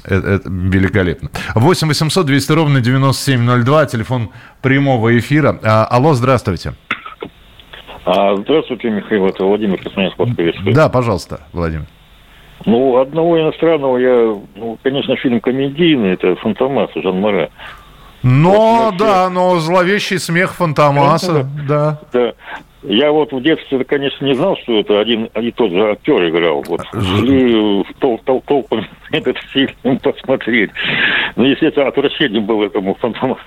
это, 0.04 0.28
это 0.28 0.50
великолепно. 0.50 1.30
8 1.56 1.88
800 1.88 2.26
200 2.26 2.52
ровно 2.52 2.82
9702, 2.82 3.86
телефон 3.88 4.30
прямого 4.62 5.18
эфира. 5.18 5.60
А, 5.64 5.86
алло, 5.86 6.14
здравствуйте. 6.14 6.74
А, 8.06 8.36
здравствуйте, 8.36 8.90
Михаил, 8.90 9.26
это 9.26 9.44
Владимир 9.44 9.82
Космонец, 9.82 10.14
вас 10.18 10.30
приветствует. 10.36 10.76
Да, 10.76 10.90
пожалуйста, 10.90 11.42
Владимир. 11.54 11.86
Ну, 12.66 12.98
одного 12.98 13.40
иностранного 13.42 13.98
я, 13.98 14.36
ну, 14.56 14.78
конечно, 14.82 15.16
фильм 15.18 15.40
комедийный, 15.40 16.14
это 16.14 16.36
«Фантомас» 16.38 16.90
Жан 16.96 17.20
Мара. 17.20 17.50
Но, 18.28 18.86
вот, 18.86 18.98
да, 18.98 19.30
но 19.30 19.60
зловещий 19.60 20.18
смех 20.18 20.56
Фантомаса, 20.56 21.48
да. 21.68 22.00
Да. 22.12 22.34
Я 22.82 23.12
вот 23.12 23.32
в 23.32 23.42
детстве, 23.42 23.84
конечно, 23.84 24.26
не 24.26 24.34
знал, 24.34 24.58
что 24.58 24.80
это 24.80 25.00
один 25.00 25.26
и 25.26 25.52
тот 25.52 25.72
же 25.72 25.92
актер 25.92 26.28
играл. 26.30 26.64
Вот 26.68 26.82
шли 26.92 27.84
тол 28.00 28.20
тол 28.26 28.42
толпом 28.46 28.86
этот 29.12 29.38
фильм 29.52 30.00
посмотреть. 30.00 30.72
Ну, 31.36 31.46
естественно, 31.46 31.88
отвращение 31.88 32.42
было 32.42 32.66
этому 32.66 32.96
фантому. 32.96 33.38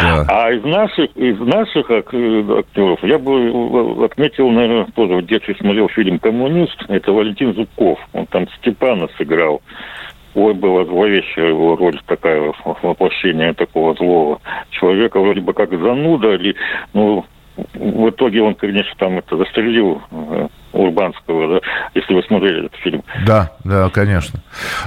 Да. 0.00 0.26
А 0.28 0.52
из 0.52 0.64
наших, 0.64 1.10
из 1.16 1.38
наших 1.40 1.90
актеров 1.90 3.02
я 3.02 3.18
бы 3.18 4.04
отметил, 4.04 4.50
наверное, 4.50 4.86
тоже 4.94 5.16
в 5.16 5.26
детстве 5.26 5.56
смотрел 5.56 5.88
фильм 5.88 6.18
«Коммунист». 6.20 6.76
Это 6.88 7.12
Валентин 7.12 7.54
Зубков. 7.54 7.98
Он 8.12 8.26
там 8.26 8.48
Степана 8.58 9.08
сыграл. 9.16 9.62
Ой, 10.34 10.54
была 10.54 10.84
зловещая 10.84 11.48
его 11.48 11.76
роль 11.76 12.00
такая, 12.06 12.52
воплощение 12.82 13.52
такого 13.52 13.94
злого 13.94 14.40
человека, 14.70 15.20
вроде 15.20 15.40
бы 15.40 15.52
как 15.52 15.70
зануда, 15.70 16.34
или, 16.34 16.54
ну, 16.94 17.26
в 17.56 18.08
итоге 18.08 18.42
он, 18.42 18.54
конечно, 18.54 18.92
там 18.98 19.18
это 19.18 19.36
застрелил 19.36 20.00
э, 20.10 20.48
Урбанского, 20.72 21.54
да, 21.54 21.60
если 21.94 22.14
вы 22.14 22.22
смотрели 22.22 22.66
этот 22.66 22.78
фильм. 22.80 23.02
Да, 23.26 23.52
да, 23.64 23.90
конечно. 23.90 24.40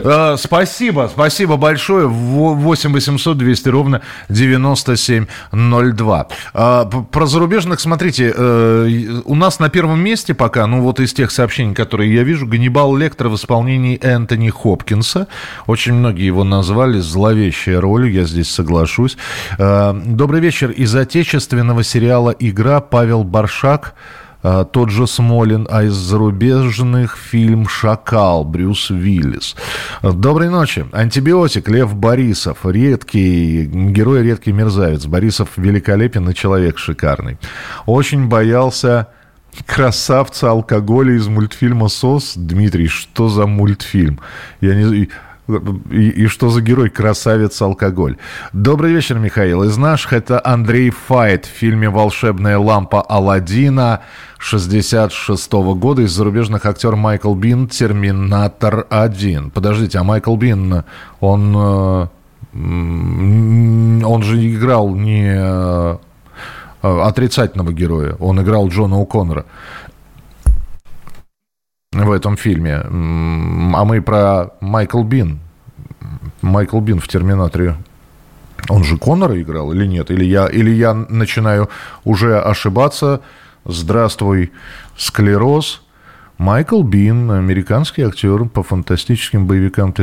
Э, 0.03 0.35
спасибо, 0.37 1.09
спасибо 1.11 1.57
большое. 1.57 2.07
8 2.07 2.91
800 2.93 3.37
200 3.37 3.69
ровно 3.69 4.01
9702. 4.29 6.27
Э, 6.53 6.85
про 7.11 7.25
зарубежных, 7.25 7.79
смотрите, 7.79 8.33
э, 8.35 9.21
у 9.25 9.35
нас 9.35 9.59
на 9.59 9.69
первом 9.69 9.99
месте 9.99 10.33
пока, 10.33 10.65
ну 10.67 10.81
вот 10.81 10.99
из 10.99 11.13
тех 11.13 11.31
сообщений, 11.31 11.75
которые 11.75 12.13
я 12.13 12.23
вижу, 12.23 12.47
Ганнибал 12.47 12.95
Лектор 12.95 13.27
в 13.27 13.35
исполнении 13.35 13.99
Энтони 14.01 14.49
Хопкинса. 14.49 15.27
Очень 15.67 15.93
многие 15.93 16.25
его 16.25 16.43
назвали 16.43 16.99
зловещая 16.99 17.79
роль, 17.79 18.09
я 18.09 18.23
здесь 18.23 18.49
соглашусь. 18.49 19.17
Э, 19.59 19.93
добрый 19.93 20.41
вечер. 20.41 20.71
Из 20.71 20.95
отечественного 20.95 21.83
сериала 21.83 22.35
«Игра» 22.39 22.81
Павел 22.81 23.23
Баршак– 23.23 23.93
тот 24.71 24.89
же 24.91 25.07
Смолин, 25.07 25.67
а 25.71 25.83
из 25.83 25.93
зарубежных 25.93 27.17
фильм 27.17 27.67
«Шакал» 27.67 28.43
Брюс 28.43 28.89
Виллис. 28.89 29.55
Доброй 30.03 30.49
ночи. 30.49 30.85
Антибиотик 30.91 31.67
Лев 31.67 31.95
Борисов. 31.95 32.59
Редкий 32.63 33.65
герой, 33.65 34.23
редкий 34.23 34.51
мерзавец. 34.51 35.05
Борисов 35.05 35.49
великолепен 35.55 36.29
и 36.29 36.35
человек 36.35 36.77
шикарный. 36.77 37.37
Очень 37.85 38.27
боялся 38.27 39.07
красавца 39.65 40.51
алкоголя 40.51 41.15
из 41.15 41.27
мультфильма 41.27 41.87
«СОС». 41.87 42.33
Дмитрий, 42.35 42.87
что 42.87 43.29
за 43.29 43.47
мультфильм? 43.47 44.19
Я 44.61 44.75
не... 44.75 45.09
И, 45.91 46.09
и 46.09 46.27
что 46.27 46.49
за 46.49 46.61
герой? 46.61 46.89
Красавец 46.89 47.61
алкоголь. 47.61 48.17
Добрый 48.51 48.91
вечер, 48.93 49.19
Михаил. 49.19 49.63
Из 49.63 49.77
наших 49.77 50.13
это 50.13 50.41
Андрей 50.43 50.89
Файт 50.89 51.45
в 51.45 51.49
фильме 51.49 51.89
«Волшебная 51.89 52.57
лампа 52.57 53.01
Алладина» 53.01 54.01
66 54.45 55.53
-го 55.53 55.73
года. 55.73 56.03
Из 56.03 56.11
зарубежных 56.11 56.65
актер 56.67 56.95
Майкл 56.95 57.33
Бин 57.33 57.67
«Терминатор 57.67 58.85
1». 58.91 59.49
Подождите, 59.49 59.97
а 59.97 60.03
Майкл 60.03 60.35
Бин, 60.35 60.83
он, 61.19 61.55
э, 61.57 62.07
он 64.05 64.23
же 64.23 64.37
играл 64.53 64.89
не 64.89 65.33
э, 65.35 65.97
отрицательного 66.81 67.73
героя. 67.73 68.15
Он 68.19 68.39
играл 68.39 68.67
Джона 68.69 69.01
О'Коннора 69.01 69.45
в 71.91 72.11
этом 72.11 72.37
фильме. 72.37 72.81
А 72.85 73.83
мы 73.83 74.01
про 74.01 74.51
Майкл 74.61 75.03
Бин. 75.03 75.39
Майкл 76.43 76.79
Бин 76.81 76.99
в 76.99 77.07
«Терминаторе». 77.07 77.77
Он 78.69 78.83
же 78.83 78.97
Коннора 78.97 79.41
играл 79.41 79.71
или 79.71 79.87
нет? 79.87 80.11
Или 80.11 80.25
я, 80.25 80.47
или 80.47 80.69
я 80.69 80.93
начинаю 80.93 81.69
уже 82.03 82.39
ошибаться? 82.39 83.21
Здравствуй, 83.65 84.51
склероз. 84.95 85.81
Майкл 86.37 86.83
Бин, 86.83 87.31
американский 87.31 88.01
актер 88.03 88.45
по 88.45 88.61
фантастическим 88.61 89.47
боевикам. 89.47 89.93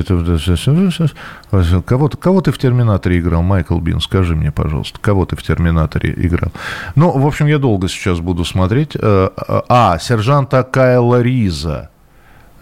Кого, 1.84 2.08
кого 2.08 2.40
ты 2.40 2.52
в 2.52 2.58
«Терминаторе» 2.58 3.18
играл, 3.18 3.42
Майкл 3.42 3.78
Бин? 3.78 4.00
Скажи 4.00 4.34
мне, 4.34 4.50
пожалуйста, 4.50 4.98
кого 5.00 5.26
ты 5.26 5.36
в 5.36 5.42
«Терминаторе» 5.42 6.14
играл? 6.16 6.50
Ну, 6.96 7.10
в 7.10 7.26
общем, 7.26 7.46
я 7.46 7.58
долго 7.58 7.88
сейчас 7.88 8.20
буду 8.20 8.44
смотреть. 8.44 8.96
Э, 8.98 9.28
а, 9.68 9.98
сержанта 9.98 10.62
Кайла 10.62 11.20
Риза. 11.20 11.90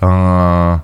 А, 0.01 0.83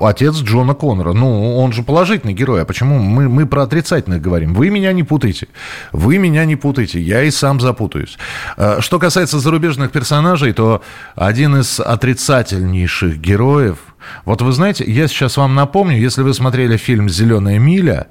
Отец 0.00 0.36
Джона 0.36 0.74
Коннора. 0.74 1.12
Ну, 1.12 1.56
он 1.56 1.72
же 1.72 1.82
положительный 1.82 2.34
герой. 2.34 2.62
А 2.62 2.64
почему 2.64 2.98
мы, 2.98 3.28
мы 3.28 3.46
про 3.46 3.62
отрицательных 3.62 4.20
говорим? 4.20 4.54
Вы 4.54 4.70
меня 4.70 4.92
не 4.92 5.02
путайте. 5.02 5.48
Вы 5.92 6.18
меня 6.18 6.44
не 6.44 6.56
путайте. 6.56 7.00
Я 7.00 7.22
и 7.22 7.30
сам 7.30 7.60
запутаюсь. 7.60 8.18
А, 8.56 8.80
что 8.80 8.98
касается 8.98 9.38
зарубежных 9.38 9.90
персонажей, 9.90 10.52
то 10.52 10.82
один 11.14 11.56
из 11.56 11.80
отрицательнейших 11.80 13.18
героев... 13.18 13.78
Вот 14.24 14.42
вы 14.42 14.52
знаете, 14.52 14.84
я 14.84 15.06
сейчас 15.06 15.36
вам 15.36 15.54
напомню, 15.54 15.96
если 15.96 16.22
вы 16.22 16.34
смотрели 16.34 16.76
фильм 16.76 17.08
«Зеленая 17.08 17.58
миля», 17.58 18.08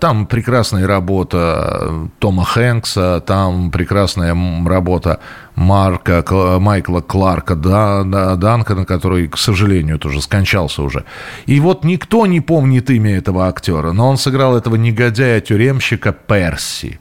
там 0.00 0.26
прекрасная 0.26 0.86
работа 0.88 2.08
Тома 2.18 2.44
Хэнкса, 2.44 3.22
там 3.24 3.70
прекрасная 3.70 4.36
работа 4.66 5.20
Марка, 5.62 6.22
Майкла 6.60 7.00
Кларка 7.00 7.54
да, 7.54 8.02
да, 8.04 8.36
Данкана, 8.36 8.84
который, 8.84 9.28
к 9.28 9.38
сожалению, 9.38 9.98
тоже 9.98 10.20
скончался 10.20 10.82
уже. 10.82 11.04
И 11.46 11.60
вот 11.60 11.84
никто 11.84 12.26
не 12.26 12.40
помнит 12.40 12.90
имя 12.90 13.16
этого 13.16 13.48
актера, 13.48 13.92
но 13.92 14.08
он 14.08 14.16
сыграл 14.16 14.56
этого 14.56 14.76
негодяя-тюремщика 14.76 16.12
Перси 16.12 16.98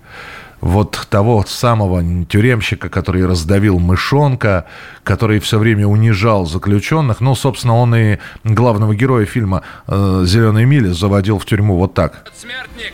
вот 0.62 1.08
того 1.10 1.44
самого 1.48 2.04
тюремщика, 2.26 2.88
который 2.88 3.26
раздавил 3.26 3.80
мышонка, 3.80 4.66
который 5.04 5.40
все 5.40 5.58
время 5.58 5.88
унижал 5.88 6.46
заключенных. 6.46 7.20
Ну, 7.20 7.36
собственно, 7.36 7.76
он 7.76 7.96
и 7.96 8.20
главного 8.44 8.96
героя 8.96 9.26
фильма 9.26 9.64
э, 9.88 10.24
«Зеленые 10.26 10.66
мили» 10.66 10.90
заводил 10.90 11.40
в 11.40 11.46
тюрьму 11.46 11.78
вот 11.78 11.96
так. 11.96 12.32
Смертник! 12.40 12.94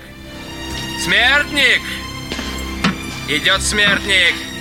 Смертник! 1.03 1.81
Идет 3.27 3.61
смертник! 3.61 4.56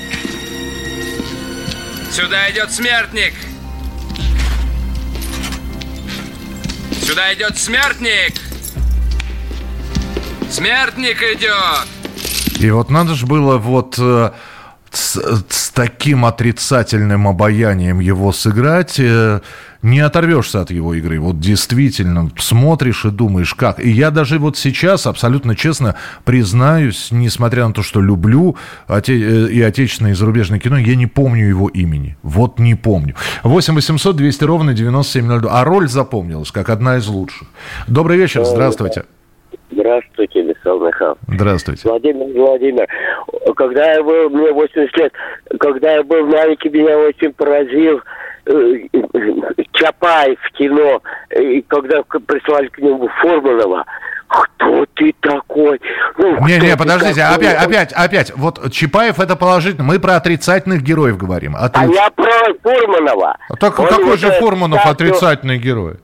Сюда 2.17 2.51
идет 2.51 2.73
смертник! 2.73 3.35
Сюда 7.03 7.35
идет 7.35 7.59
смертник! 7.59 8.41
Смертник 10.51 11.23
идет! 11.23 11.87
И 12.59 12.71
вот 12.71 12.89
надо 12.89 13.15
же 13.15 13.27
было 13.27 13.59
вот 13.59 13.97
э, 13.99 14.31
с, 14.97 15.21
с 15.49 15.71
таким 15.71 16.25
отрицательным 16.25 17.29
обаянием 17.29 18.01
его 18.01 18.33
сыграть, 18.33 18.99
э, 18.99 19.41
не 19.83 20.01
оторвешься 20.01 20.63
от 20.63 20.71
его 20.71 20.95
игры. 20.95 21.21
Вот 21.21 21.39
действительно, 21.39 22.31
смотришь 22.39 23.05
и 23.05 23.11
думаешь, 23.11 23.55
как. 23.55 23.79
И 23.79 23.91
я 23.91 24.11
даже 24.11 24.39
вот 24.39 24.57
сейчас, 24.57 25.07
абсолютно 25.07 25.55
честно, 25.55 25.97
признаюсь, 26.25 27.09
несмотря 27.11 27.67
на 27.69 27.75
то, 27.75 27.83
что 27.83 28.01
люблю 28.01 28.57
оте- 28.89 29.47
э, 29.49 29.51
и 29.53 29.61
отечественное, 29.61 30.13
и 30.13 30.15
зарубежное 30.15 30.59
кино, 30.59 30.79
я 30.79 30.97
не 30.97 31.07
помню 31.07 31.47
его 31.47 31.69
имени. 31.69 32.17
Вот 32.23 32.59
не 32.59 32.75
помню. 32.75 33.15
8 33.43 33.75
800 33.75 34.17
200 34.17 34.45
ровно 34.45 34.73
9702. 34.73 35.51
А 35.61 35.65
роль 35.65 35.89
запомнилась, 35.89 36.51
как 36.51 36.71
одна 36.71 36.97
из 36.97 37.07
лучших. 37.07 37.49
Добрый 37.87 38.17
вечер, 38.17 38.45
здравствуйте. 38.45 39.05
Здравствуйте, 39.71 40.43
Михаил 40.43 40.87
Михайлович. 40.87 41.19
Здравствуйте. 41.29 41.89
Владимир 41.89 42.27
Владимир. 42.41 42.89
Когда 43.57 43.95
я 43.95 44.03
был, 44.03 44.31
мне 44.31 44.53
80 44.53 44.97
лет, 44.97 45.13
когда 45.59 45.93
я 45.95 46.03
был 46.03 46.27
маленький, 46.27 46.69
меня 46.69 46.99
очень 46.99 47.33
поразил 47.33 48.01
э, 48.47 48.87
Чапаев 49.73 50.39
в 50.41 50.53
кино, 50.53 51.03
и 51.31 51.63
когда 51.63 52.03
прислали 52.03 52.69
к 52.69 52.79
нему 52.79 53.09
Формулова, 53.21 53.85
кто 54.29 54.87
ты 54.95 55.15
такой? 55.21 55.81
Ну, 56.19 56.47
не, 56.47 56.59
не, 56.59 56.77
подождите, 56.77 57.21
такой? 57.21 57.49
опять, 57.49 57.65
опять, 57.65 57.93
опять. 57.93 58.33
Вот 58.37 58.73
Чапаев 58.73 59.21
это 59.21 59.37
положительно. 59.37 59.85
Мы 59.85 59.99
про 59.99 60.17
отрицательных 60.17 60.83
героев 60.83 61.17
говорим. 61.17 61.57
Отриц... 61.57 61.91
А 61.91 61.93
я 61.93 62.11
про 62.11 62.55
Фурманова. 62.63 63.37
Так, 63.61 63.75
какой 63.77 64.17
же 64.17 64.31
Фурманов 64.33 64.85
отрицательный 64.85 65.59
герой? 65.59 65.97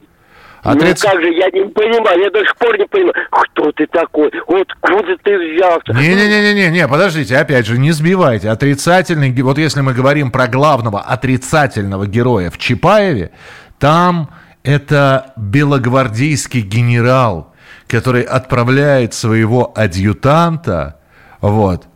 Отриц... 0.62 1.02
Ну 1.02 1.10
как 1.10 1.20
же, 1.20 1.28
я 1.32 1.50
не 1.50 1.68
понимаю, 1.68 2.20
я 2.20 2.30
до 2.30 2.38
сих 2.40 2.56
пор 2.56 2.78
не 2.78 2.86
понимаю, 2.86 3.14
кто 3.30 3.72
ты 3.72 3.86
такой, 3.88 4.28
откуда 4.28 5.16
ты 5.24 5.36
взялся. 5.36 5.92
Не-не-не-не, 5.92 6.70
не, 6.70 6.86
подождите, 6.86 7.36
опять 7.36 7.66
же, 7.66 7.78
не 7.78 7.90
сбивайте. 7.90 8.48
Отрицательный, 8.48 9.32
вот 9.42 9.58
если 9.58 9.80
мы 9.80 9.92
говорим 9.92 10.30
про 10.30 10.46
главного 10.46 11.00
отрицательного 11.00 12.06
героя 12.06 12.50
в 12.50 12.58
Чапаеве, 12.58 13.32
там 13.80 14.30
это 14.62 15.32
белогвардейский 15.36 16.60
генерал, 16.60 17.52
который 17.88 18.22
отправляет 18.22 19.14
своего 19.14 19.72
адъютанта, 19.74 21.00
вот, 21.40 21.86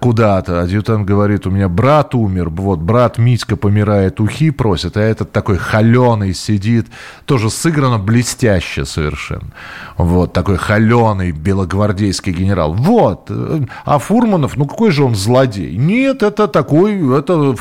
куда-то. 0.00 0.60
Адъютант 0.60 1.06
говорит, 1.06 1.46
у 1.46 1.50
меня 1.50 1.68
брат 1.68 2.14
умер, 2.14 2.48
вот, 2.50 2.80
брат 2.80 3.18
Митька 3.18 3.56
помирает, 3.56 4.20
ухи 4.20 4.50
просит, 4.50 4.96
а 4.96 5.00
этот 5.00 5.30
такой 5.30 5.56
холеный 5.56 6.34
сидит, 6.34 6.88
тоже 7.26 7.48
сыграно 7.48 7.98
блестяще 7.98 8.84
совершенно. 8.84 9.52
Вот, 9.96 10.32
такой 10.32 10.56
холеный 10.56 11.30
белогвардейский 11.30 12.32
генерал. 12.32 12.74
Вот. 12.74 13.26
э, 13.30 13.60
А 13.84 13.98
Фурманов, 13.98 14.56
ну 14.56 14.66
какой 14.66 14.90
же 14.90 15.04
он 15.04 15.14
злодей? 15.14 15.76
Нет, 15.76 16.22
это 16.24 16.48
такой, 16.48 17.18
это, 17.18 17.54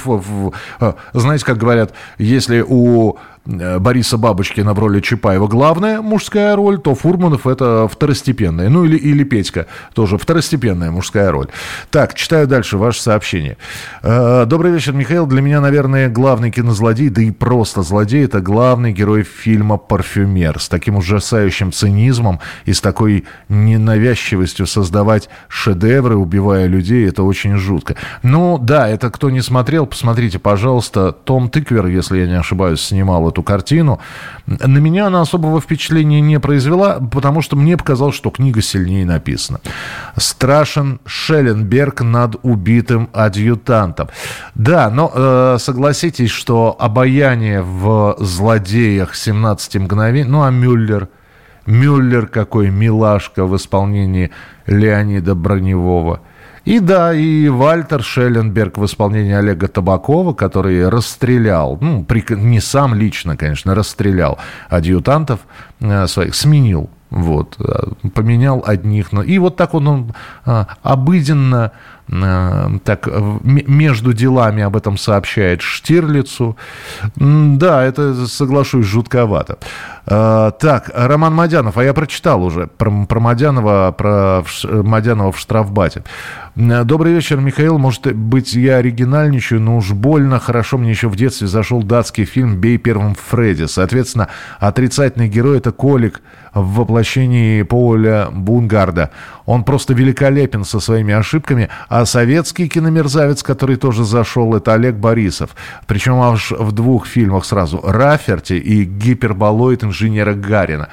э, 0.79 0.93
знаете, 1.13 1.45
как 1.45 1.57
говорят, 1.57 1.93
если 2.17 2.65
у 2.67 3.17
Бориса 3.45 4.17
Бабочкина 4.17 4.73
в 4.73 4.79
роли 4.79 4.99
Чапаева 4.99 5.47
главная 5.47 6.01
мужская 6.01 6.55
роль, 6.55 6.79
то 6.79 6.93
Фурманов 6.93 7.47
это 7.47 7.87
второстепенная. 7.87 8.69
Ну 8.69 8.85
или, 8.85 8.97
или 8.97 9.23
Петька 9.23 9.65
тоже 9.93 10.17
второстепенная 10.17 10.91
мужская 10.91 11.31
роль. 11.31 11.47
Так, 11.89 12.13
читаю 12.13 12.47
дальше 12.47 12.77
ваше 12.77 13.01
сообщение. 13.01 13.57
Э, 14.03 14.45
Добрый 14.45 14.71
вечер, 14.71 14.93
Михаил. 14.93 15.25
Для 15.25 15.41
меня, 15.41 15.59
наверное, 15.59 16.07
главный 16.07 16.51
кинозлодей, 16.51 17.09
да 17.09 17.21
и 17.21 17.31
просто 17.31 17.81
злодей, 17.81 18.25
это 18.25 18.41
главный 18.41 18.93
герой 18.93 19.23
фильма 19.23 19.77
«Парфюмер». 19.77 20.59
С 20.59 20.69
таким 20.69 20.97
ужасающим 20.97 21.71
цинизмом 21.71 22.39
и 22.65 22.73
с 22.73 22.81
такой 22.81 23.25
ненавязчивостью 23.49 24.67
создавать 24.67 25.29
шедевры, 25.47 26.15
убивая 26.15 26.67
людей, 26.67 27.07
это 27.07 27.23
очень 27.23 27.55
жутко. 27.55 27.95
Ну 28.21 28.59
да, 28.59 28.87
это 28.87 29.09
кто 29.09 29.31
не 29.31 29.41
смотрел, 29.41 29.87
посмотрите, 29.87 30.37
пожалуйста. 30.37 31.11
Том 31.11 31.49
Тыквер, 31.49 31.87
если 31.87 32.19
я 32.19 32.27
не 32.27 32.37
ошибаюсь, 32.37 32.81
снимал 32.81 33.30
эту 33.31 33.43
картину. 33.43 33.99
На 34.45 34.77
меня 34.77 35.07
она 35.07 35.21
особого 35.21 35.59
впечатления 35.59 36.21
не 36.21 36.39
произвела, 36.39 36.99
потому 36.99 37.41
что 37.41 37.55
мне 37.55 37.77
показалось, 37.77 38.15
что 38.15 38.29
книга 38.29 38.61
сильнее 38.61 39.05
написана. 39.05 39.59
Страшен 40.15 40.99
Шелленберг 41.05 42.01
над 42.01 42.35
убитым 42.43 43.09
адъютантом. 43.13 44.09
Да, 44.55 44.89
но 44.89 45.11
э, 45.13 45.57
согласитесь, 45.59 46.29
что 46.29 46.75
обаяние 46.79 47.61
в 47.61 48.15
злодеях 48.19 49.15
17 49.15 49.75
мгновений, 49.77 50.29
ну 50.29 50.43
а 50.43 50.51
Мюллер, 50.51 51.09
Мюллер 51.65 52.27
какой 52.27 52.69
милашка 52.69 53.45
в 53.45 53.55
исполнении 53.55 54.31
Леонида 54.67 55.35
Броневого. 55.35 56.21
И 56.63 56.79
да, 56.79 57.11
и 57.13 57.47
Вальтер 57.49 58.03
Шелленберг 58.03 58.77
в 58.77 58.85
исполнении 58.85 59.33
Олега 59.33 59.67
Табакова, 59.67 60.33
который 60.33 60.87
расстрелял, 60.89 61.77
ну, 61.81 62.03
при- 62.03 62.35
не 62.35 62.59
сам 62.61 62.93
лично, 62.93 63.35
конечно, 63.35 63.73
расстрелял 63.73 64.37
адъютантов 64.69 65.39
э, 65.79 66.05
своих, 66.07 66.35
сменил, 66.35 66.89
вот, 67.11 67.57
э, 67.59 68.09
поменял 68.09 68.63
одних. 68.65 69.11
Но... 69.11 69.21
И 69.21 69.37
вот 69.37 69.57
так 69.57 69.73
он, 69.73 69.87
он 69.87 70.15
э, 70.45 70.65
обыденно 70.81 71.73
э, 72.07 72.69
так 72.85 73.07
между 73.43 74.13
делами 74.13 74.63
об 74.63 74.77
этом 74.77 74.97
сообщает 74.97 75.61
Штирлицу. 75.61 76.57
Да, 77.15 77.83
это, 77.83 78.25
соглашусь, 78.27 78.85
жутковато. 78.85 79.57
Так, 80.05 80.89
Роман 80.95 81.35
Мадянов, 81.35 81.77
а 81.77 81.83
я 81.83 81.93
прочитал 81.93 82.43
уже 82.43 82.67
про, 82.67 83.05
про 83.05 83.19
Мадянова, 83.19 83.93
про 83.95 84.43
Мадянова 84.63 85.31
в 85.31 85.37
штрафбате. 85.37 86.03
Добрый 86.55 87.13
вечер, 87.13 87.39
Михаил. 87.39 87.77
Может 87.77 88.13
быть, 88.13 88.53
я 88.53 88.77
оригинальничаю, 88.77 89.61
но 89.61 89.77
уж 89.77 89.91
больно 89.91 90.39
хорошо 90.39 90.77
мне 90.77 90.89
еще 90.89 91.07
в 91.07 91.15
детстве 91.15 91.47
зашел 91.47 91.83
датский 91.83 92.25
фильм 92.25 92.57
«Бей 92.57 92.77
первым 92.77 93.15
Фредди». 93.15 93.65
Соответственно, 93.65 94.27
отрицательный 94.59 95.29
герой– 95.29 95.57
это 95.59 95.71
Колик 95.71 96.21
в 96.53 96.75
воплощении 96.75 97.63
Поля 97.63 98.29
Бунгарда. 98.31 99.11
Он 99.45 99.63
просто 99.63 99.93
великолепен 99.93 100.65
со 100.65 100.79
своими 100.79 101.13
ошибками. 101.13 101.69
А 101.89 102.05
советский 102.05 102.67
киномерзавец, 102.67 103.43
который 103.43 103.77
тоже 103.77 104.03
зашел, 104.03 104.55
это 104.55 104.73
Олег 104.73 104.95
Борисов. 104.95 105.55
Причем 105.87 106.21
аж 106.21 106.51
в 106.51 106.71
двух 106.71 107.07
фильмах 107.07 107.45
сразу. 107.45 107.79
«Раферти» 107.83 108.53
и 108.53 108.83
«Гиперболоид 108.83 109.83
инженера 109.83 110.33
Гарина». 110.33 110.89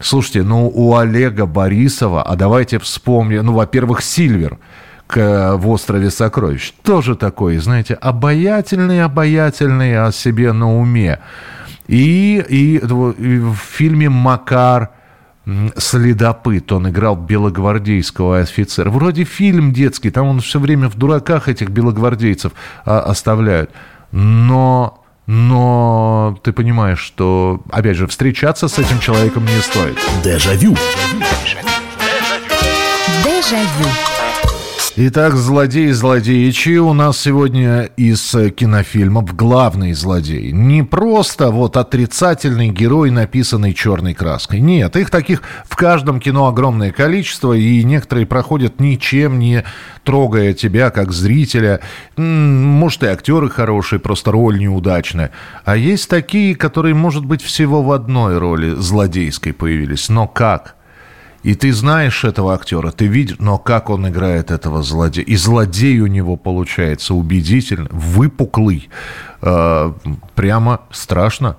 Слушайте, 0.00 0.42
ну 0.42 0.68
у 0.68 0.96
Олега 0.96 1.46
Борисова, 1.46 2.22
а 2.22 2.36
давайте 2.36 2.78
вспомним, 2.78 3.46
ну, 3.46 3.52
во-первых, 3.52 4.02
«Сильвер», 4.02 4.58
к, 5.08 5.56
в 5.56 5.68
острове 5.68 6.10
сокровищ. 6.10 6.72
Тоже 6.82 7.16
такой, 7.16 7.56
знаете, 7.56 7.94
обаятельный, 7.94 9.02
обаятельный 9.02 9.98
о 9.98 10.12
себе 10.12 10.52
на 10.52 10.78
уме. 10.78 11.18
И, 11.88 12.44
и, 12.48 12.76
и 12.76 12.78
в 12.78 13.54
фильме 13.54 14.08
«Макар», 14.08 14.90
следопыт, 15.76 16.72
он 16.72 16.90
играл 16.90 17.16
белогвардейского 17.16 18.40
офицера. 18.40 18.90
Вроде 18.90 19.24
фильм 19.24 19.72
детский, 19.72 20.10
там 20.10 20.26
он 20.26 20.40
все 20.40 20.58
время 20.58 20.88
в 20.88 20.96
дураках 20.96 21.48
этих 21.48 21.70
белогвардейцев 21.70 22.52
а, 22.84 23.00
оставляют. 23.00 23.70
Но, 24.12 25.02
но 25.26 26.38
ты 26.42 26.52
понимаешь, 26.52 27.00
что, 27.00 27.62
опять 27.70 27.96
же, 27.96 28.06
встречаться 28.06 28.68
с 28.68 28.78
этим 28.78 29.00
человеком 29.00 29.44
не 29.44 29.60
стоит. 29.62 29.98
Дежавю. 30.22 30.76
Дежавю. 33.24 34.07
Итак, 35.00 35.36
злодеи 35.36 35.92
злодеичи 35.92 36.80
у 36.80 36.92
нас 36.92 37.20
сегодня 37.20 37.82
из 37.96 38.34
э, 38.34 38.50
кинофильмов 38.50 39.36
главный 39.36 39.92
злодей. 39.92 40.50
Не 40.50 40.82
просто 40.82 41.52
вот 41.52 41.76
отрицательный 41.76 42.70
герой, 42.70 43.12
написанный 43.12 43.74
черной 43.74 44.14
краской. 44.14 44.58
Нет, 44.58 44.96
их 44.96 45.10
таких 45.10 45.44
в 45.66 45.76
каждом 45.76 46.18
кино 46.18 46.48
огромное 46.48 46.90
количество, 46.90 47.52
и 47.52 47.84
некоторые 47.84 48.26
проходят 48.26 48.80
ничем 48.80 49.38
не 49.38 49.62
трогая 50.02 50.52
тебя 50.52 50.90
как 50.90 51.12
зрителя. 51.12 51.78
Может, 52.16 53.04
и 53.04 53.06
актеры 53.06 53.48
хорошие, 53.50 54.00
просто 54.00 54.32
роль 54.32 54.58
неудачная. 54.58 55.30
А 55.64 55.76
есть 55.76 56.10
такие, 56.10 56.56
которые, 56.56 56.96
может 56.96 57.24
быть, 57.24 57.40
всего 57.40 57.84
в 57.84 57.92
одной 57.92 58.36
роли 58.38 58.74
злодейской 58.74 59.52
появились. 59.52 60.08
Но 60.08 60.26
как? 60.26 60.74
И 61.42 61.54
ты 61.54 61.72
знаешь 61.72 62.24
этого 62.24 62.54
актера, 62.54 62.90
ты 62.90 63.06
видишь, 63.06 63.36
но 63.38 63.58
как 63.58 63.90
он 63.90 64.08
играет 64.08 64.50
этого 64.50 64.82
злодея. 64.82 65.24
И 65.24 65.36
злодей 65.36 66.00
у 66.00 66.06
него 66.06 66.36
получается 66.36 67.14
убедительный, 67.14 67.88
выпуклый, 67.90 68.88
э, 69.42 69.92
прямо 70.34 70.80
страшно, 70.90 71.56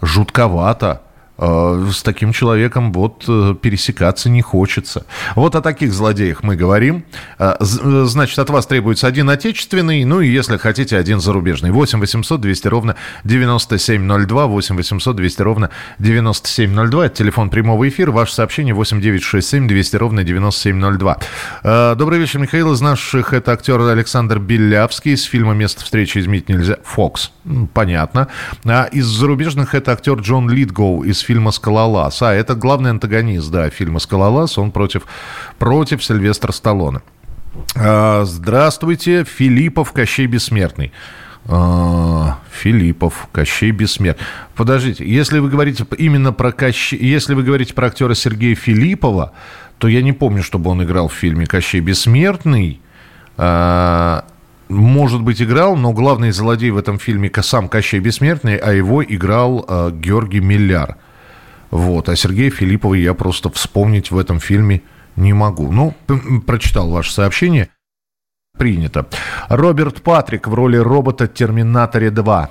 жутковато. 0.00 1.02
Э, 1.38 1.88
С 1.92 2.02
таким 2.02 2.32
человеком 2.32 2.92
вот 2.92 3.24
э, 3.28 3.54
пересекаться 3.60 4.30
не 4.30 4.42
хочется. 4.42 5.04
Вот 5.34 5.54
о 5.54 5.60
таких 5.60 5.92
злодеях 5.92 6.42
мы 6.42 6.56
говорим. 6.56 7.04
Э, 7.38 7.54
Значит, 7.60 8.38
от 8.38 8.50
вас 8.50 8.66
требуется 8.66 9.06
один 9.06 9.28
отечественный, 9.30 10.04
ну 10.04 10.20
и 10.20 10.28
если 10.28 10.56
хотите, 10.56 10.96
один 10.96 11.20
зарубежный. 11.20 11.70
8 11.70 11.98
800 12.00 12.40
200 12.40 12.68
ровно 12.68 12.96
9702, 13.24 14.46
8 14.46 14.76
800 14.76 15.16
200 15.16 15.42
ровно 15.42 15.70
9702. 15.98 17.06
Это 17.06 17.16
телефон 17.16 17.50
прямого 17.50 17.88
эфира. 17.88 18.10
Ваше 18.10 18.32
сообщение 18.34 18.74
8 18.74 19.00
967 19.00 19.68
200 19.68 19.96
ровно 19.96 20.24
9702. 20.24 21.18
Э, 21.62 21.94
Добрый 21.96 22.18
вечер, 22.18 22.38
Михаил. 22.38 22.72
Из 22.72 22.80
наших 22.80 23.32
это 23.32 23.52
актер 23.52 23.80
Александр 23.80 24.38
Белявский 24.38 25.12
из 25.12 25.22
фильма 25.24 25.54
«Место 25.54 25.84
встречи 25.84 26.18
изменить 26.18 26.48
нельзя». 26.48 26.76
«Фокс». 26.84 27.30
Понятно. 27.74 28.28
А 28.64 28.84
из 28.84 29.06
зарубежных 29.06 29.74
это 29.74 29.92
актер 29.92 30.14
Джон 30.14 30.50
Литгоу 30.50 31.04
из 31.04 31.20
фильма 31.26 31.50
«Скалолаз». 31.50 32.22
А, 32.22 32.32
это 32.32 32.54
главный 32.54 32.90
антагонист, 32.90 33.50
да, 33.50 33.68
фильма 33.70 33.98
«Скалолаз». 33.98 34.58
Он 34.58 34.70
против, 34.70 35.02
против 35.58 36.04
Сильвестра 36.04 36.52
Сталлоне. 36.52 37.00
А, 37.74 38.24
Здравствуйте, 38.24 39.24
Филиппов, 39.24 39.92
Кощей 39.92 40.26
Бессмертный. 40.26 40.92
А, 41.46 42.38
Филиппов, 42.52 43.28
Кощей 43.32 43.72
Бессмертный. 43.72 44.24
Подождите, 44.54 45.04
если 45.04 45.40
вы 45.40 45.50
говорите 45.50 45.84
именно 45.98 46.32
про 46.32 46.52
Кощей, 46.52 46.98
если 46.98 47.34
вы 47.34 47.42
говорите 47.42 47.74
про 47.74 47.88
актера 47.88 48.14
Сергея 48.14 48.54
Филиппова, 48.54 49.32
то 49.78 49.88
я 49.88 50.02
не 50.02 50.12
помню, 50.12 50.42
чтобы 50.42 50.70
он 50.70 50.82
играл 50.84 51.08
в 51.08 51.14
фильме 51.14 51.46
Кощей 51.46 51.80
Бессмертный. 51.80 52.80
А, 53.36 54.24
может 54.68 55.22
быть, 55.22 55.42
играл, 55.42 55.76
но 55.76 55.92
главный 55.92 56.30
злодей 56.30 56.70
в 56.70 56.78
этом 56.78 56.98
фильме 56.98 57.30
сам 57.42 57.68
Кощей 57.68 58.00
Бессмертный, 58.00 58.56
а 58.56 58.72
его 58.72 59.04
играл 59.04 59.92
Георгий 59.92 60.40
Милляр. 60.40 60.96
Вот. 61.70 62.08
А 62.08 62.16
Сергея 62.16 62.50
Филиппова 62.50 62.94
я 62.94 63.14
просто 63.14 63.50
вспомнить 63.50 64.10
в 64.10 64.18
этом 64.18 64.40
фильме 64.40 64.82
не 65.16 65.32
могу. 65.32 65.72
Ну, 65.72 65.94
прочитал 66.46 66.90
ваше 66.90 67.12
сообщение. 67.12 67.68
Принято. 68.56 69.06
Роберт 69.48 70.02
Патрик 70.02 70.48
в 70.48 70.54
роли 70.54 70.76
робота 70.76 71.26
«Терминаторе 71.26 72.08
2». 72.08 72.48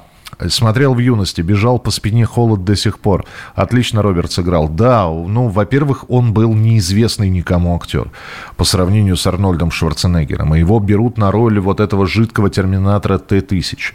Смотрел 0.50 0.94
в 0.94 1.00
юности, 1.00 1.42
бежал 1.42 1.80
по 1.80 1.92
спине 1.92 2.26
холод 2.26 2.64
до 2.64 2.76
сих 2.76 3.00
пор. 3.00 3.26
Отлично 3.54 4.02
Роберт 4.02 4.32
сыграл. 4.32 4.68
Да, 4.68 5.06
ну, 5.06 5.48
во-первых, 5.48 6.10
он 6.10 6.34
был 6.34 6.54
неизвестный 6.54 7.30
никому 7.30 7.76
актер 7.76 8.12
по 8.58 8.66
сравнению 8.66 9.16
с 9.16 9.26
Арнольдом 9.26 9.72
Шварценеггером. 9.72 10.56
И 10.56 10.60
его 10.60 10.80
берут 10.80 11.18
на 11.18 11.32
роль 11.32 11.60
вот 11.60 11.80
этого 11.80 12.06
жидкого 12.06 12.50
терминатора 12.50 13.18
Т-1000. 13.18 13.94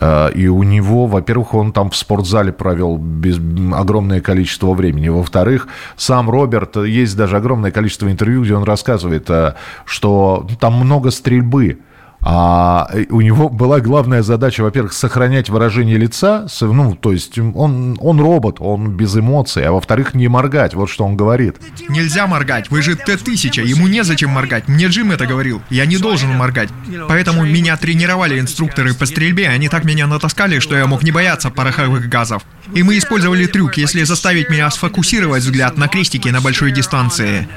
Э, 0.00 0.30
и 0.32 0.48
у 0.48 0.62
него, 0.62 1.06
во-первых, 1.06 1.54
он 1.54 1.72
там 1.72 1.90
в 1.90 1.96
спортзале 1.96 2.52
провел 2.52 2.96
без, 2.96 3.38
огромное 3.72 4.20
количество 4.20 4.72
времени. 4.72 5.08
Во-вторых, 5.08 5.68
сам 5.96 6.30
Роберт, 6.30 6.76
есть 6.76 7.16
даже 7.16 7.36
огромное 7.36 7.70
количество 7.70 8.10
интервью, 8.10 8.42
где 8.42 8.54
он 8.54 8.64
рассказывает, 8.64 9.28
э, 9.28 9.54
что 9.84 10.46
там 10.58 10.74
много 10.74 11.10
стрельбы. 11.10 11.78
А 12.22 12.90
у 13.08 13.20
него 13.22 13.48
была 13.48 13.80
главная 13.80 14.22
задача, 14.22 14.62
во-первых, 14.62 14.92
сохранять 14.92 15.48
выражение 15.48 15.96
лица, 15.96 16.46
ну, 16.60 16.94
то 16.94 17.12
есть 17.12 17.38
он, 17.38 17.96
он 18.00 18.20
робот, 18.20 18.56
он 18.60 18.90
без 18.90 19.16
эмоций, 19.16 19.64
а 19.64 19.72
во-вторых, 19.72 20.14
не 20.14 20.28
моргать, 20.28 20.74
вот 20.74 20.90
что 20.90 21.04
он 21.04 21.16
говорит. 21.16 21.56
Нельзя 21.88 22.26
моргать, 22.26 22.70
вы 22.70 22.82
же 22.82 22.94
Т-1000, 22.94 23.64
ему 23.64 23.88
незачем 23.88 24.30
моргать, 24.30 24.68
мне 24.68 24.86
Джим 24.86 25.12
это 25.12 25.26
говорил, 25.26 25.62
я 25.70 25.86
не 25.86 25.96
должен 25.96 26.30
моргать. 26.30 26.68
Поэтому 27.08 27.44
меня 27.44 27.76
тренировали 27.78 28.38
инструкторы 28.38 28.92
по 28.92 29.06
стрельбе, 29.06 29.48
они 29.48 29.68
так 29.68 29.84
меня 29.84 30.06
натаскали, 30.06 30.58
что 30.58 30.76
я 30.76 30.86
мог 30.86 31.02
не 31.02 31.12
бояться 31.12 31.50
пороховых 31.50 32.08
газов. 32.08 32.42
И 32.74 32.82
мы 32.82 32.98
использовали 32.98 33.46
трюк, 33.46 33.78
если 33.78 34.02
заставить 34.02 34.50
меня 34.50 34.70
сфокусировать 34.70 35.42
взгляд 35.42 35.78
на 35.78 35.88
крестике 35.88 36.32
на 36.32 36.40
большой 36.40 36.70
дистанции. 36.70 37.48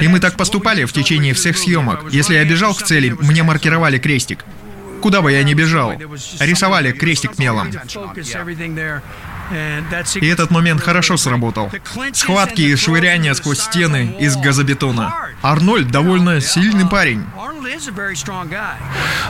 И 0.00 0.08
мы 0.08 0.20
так 0.20 0.36
поступали 0.36 0.84
в 0.84 0.92
течение 0.92 1.34
всех 1.34 1.56
съемок. 1.56 2.12
Если 2.12 2.34
я 2.34 2.44
бежал 2.44 2.74
к 2.74 2.82
цели, 2.82 3.10
мне 3.20 3.42
маркировали 3.42 3.98
крестик. 3.98 4.44
Куда 5.00 5.20
бы 5.20 5.32
я 5.32 5.42
ни 5.42 5.54
бежал, 5.54 5.92
рисовали 6.40 6.92
крестик 6.92 7.38
мелом. 7.38 7.70
И 9.50 10.26
этот 10.26 10.50
момент 10.50 10.80
хорошо 10.80 11.16
сработал. 11.16 11.70
Схватки 12.12 12.62
и 12.62 12.76
швыряния 12.76 13.34
сквозь 13.34 13.60
стены 13.60 14.16
из 14.18 14.36
газобетона. 14.36 15.14
Арнольд 15.42 15.90
довольно 15.90 16.40
сильный 16.40 16.88
парень. 16.88 17.22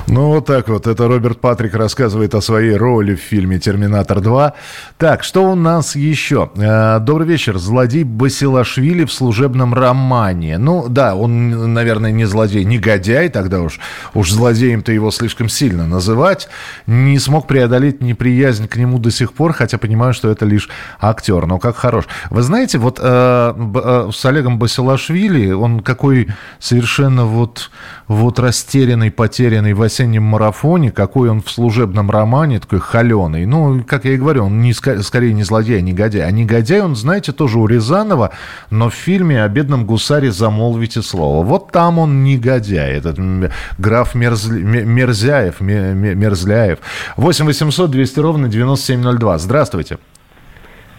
Ну, 0.07 0.27
вот 0.29 0.46
так 0.46 0.68
вот. 0.68 0.87
Это 0.87 1.09
Роберт 1.09 1.40
Патрик 1.40 1.74
рассказывает 1.74 2.35
о 2.35 2.40
своей 2.40 2.77
роли 2.77 3.14
в 3.14 3.20
фильме 3.20 3.59
«Терминатор 3.59 4.18
2». 4.18 4.53
Так, 4.98 5.24
что 5.24 5.50
у 5.50 5.55
нас 5.55 5.96
еще? 5.96 6.50
Э, 6.57 6.98
добрый 7.00 7.27
вечер. 7.27 7.59
Злодей 7.59 8.05
Басилашвили 8.05 9.05
в 9.05 9.12
служебном 9.12 9.72
романе. 9.72 10.59
Ну, 10.59 10.88
да, 10.88 11.14
он, 11.14 11.72
наверное, 11.72 12.11
не 12.11 12.24
злодей, 12.24 12.64
негодяй 12.64 13.29
тогда 13.29 13.61
уж. 13.61 13.81
Уж 14.14 14.31
злодеем-то 14.31 14.92
его 14.92 15.11
слишком 15.11 15.48
сильно 15.48 15.87
называть. 15.87 16.48
Не 16.87 17.18
смог 17.18 17.46
преодолеть 17.46 18.03
неприязнь 18.03 18.68
к 18.68 18.77
нему 18.77 18.98
до 18.98 19.11
сих 19.11 19.33
пор, 19.33 19.53
хотя 19.53 19.79
понимаю, 19.79 20.03
что 20.12 20.30
это 20.30 20.44
лишь 20.44 20.68
актер. 21.00 21.46
Но 21.46 21.58
как 21.58 21.76
хорош. 21.76 22.04
Вы 22.30 22.42
знаете, 22.42 22.78
вот 22.78 22.98
э, 23.00 23.04
э, 23.04 24.10
с 24.12 24.24
Олегом 24.24 24.58
Басилашвили, 24.58 25.52
он 25.52 25.80
какой 25.80 26.28
совершенно 26.58 27.24
вот 27.24 27.70
вот 28.08 28.38
растерянный, 28.38 29.10
потерянный 29.10 29.72
в 29.72 29.82
осеннем 29.82 30.24
марафоне, 30.24 30.90
какой 30.90 31.30
он 31.30 31.40
в 31.40 31.50
служебном 31.50 32.10
романе, 32.10 32.60
такой 32.60 32.80
холеный. 32.80 33.46
Ну, 33.46 33.82
как 33.86 34.04
я 34.04 34.12
и 34.12 34.16
говорю, 34.16 34.44
он 34.46 34.60
не, 34.60 34.72
скорее 34.72 35.32
не 35.32 35.42
злодей, 35.42 35.78
а 35.78 35.80
негодяй. 35.80 36.26
А 36.26 36.30
негодяй 36.30 36.80
он, 36.80 36.96
знаете, 36.96 37.32
тоже 37.32 37.58
у 37.58 37.66
Рязанова, 37.66 38.32
но 38.70 38.90
в 38.90 38.94
фильме 38.94 39.42
о 39.42 39.48
бедном 39.48 39.86
гусаре 39.86 40.30
замолвите 40.32 41.02
слово. 41.02 41.44
Вот 41.44 41.72
там 41.72 41.98
он 41.98 42.24
негодяй, 42.24 42.92
этот 42.92 43.18
граф 43.78 44.14
Мерзли, 44.14 44.62
Мерзяев, 44.62 45.60
Мерзляев. 45.60 46.78
8 47.16 47.46
800 47.46 47.90
200 47.90 48.20
ровно 48.20 48.48
9702. 48.48 49.38
Здравствуйте. 49.38 49.98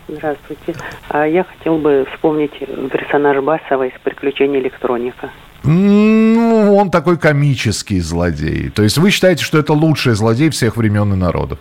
Здравствуйте. 0.08 0.76
А 1.10 1.26
я 1.26 1.44
хотел 1.44 1.78
бы 1.78 2.06
вспомнить 2.14 2.54
персонаж 2.92 3.44
Басова 3.44 3.88
из 3.88 3.94
«Приключений 4.04 4.60
электроника». 4.60 5.32
Ну, 5.64 6.76
он 6.76 6.92
такой 6.92 7.18
комический 7.18 8.00
злодей. 8.00 8.70
То 8.70 8.84
есть 8.84 9.00
вы 9.00 9.10
считаете, 9.10 9.44
что 9.44 9.58
это 9.58 9.74
лучший 9.74 10.14
злодей 10.14 10.52
всех 10.52 10.78
времен 10.78 11.12
и 11.14 11.16
народов? 11.16 11.58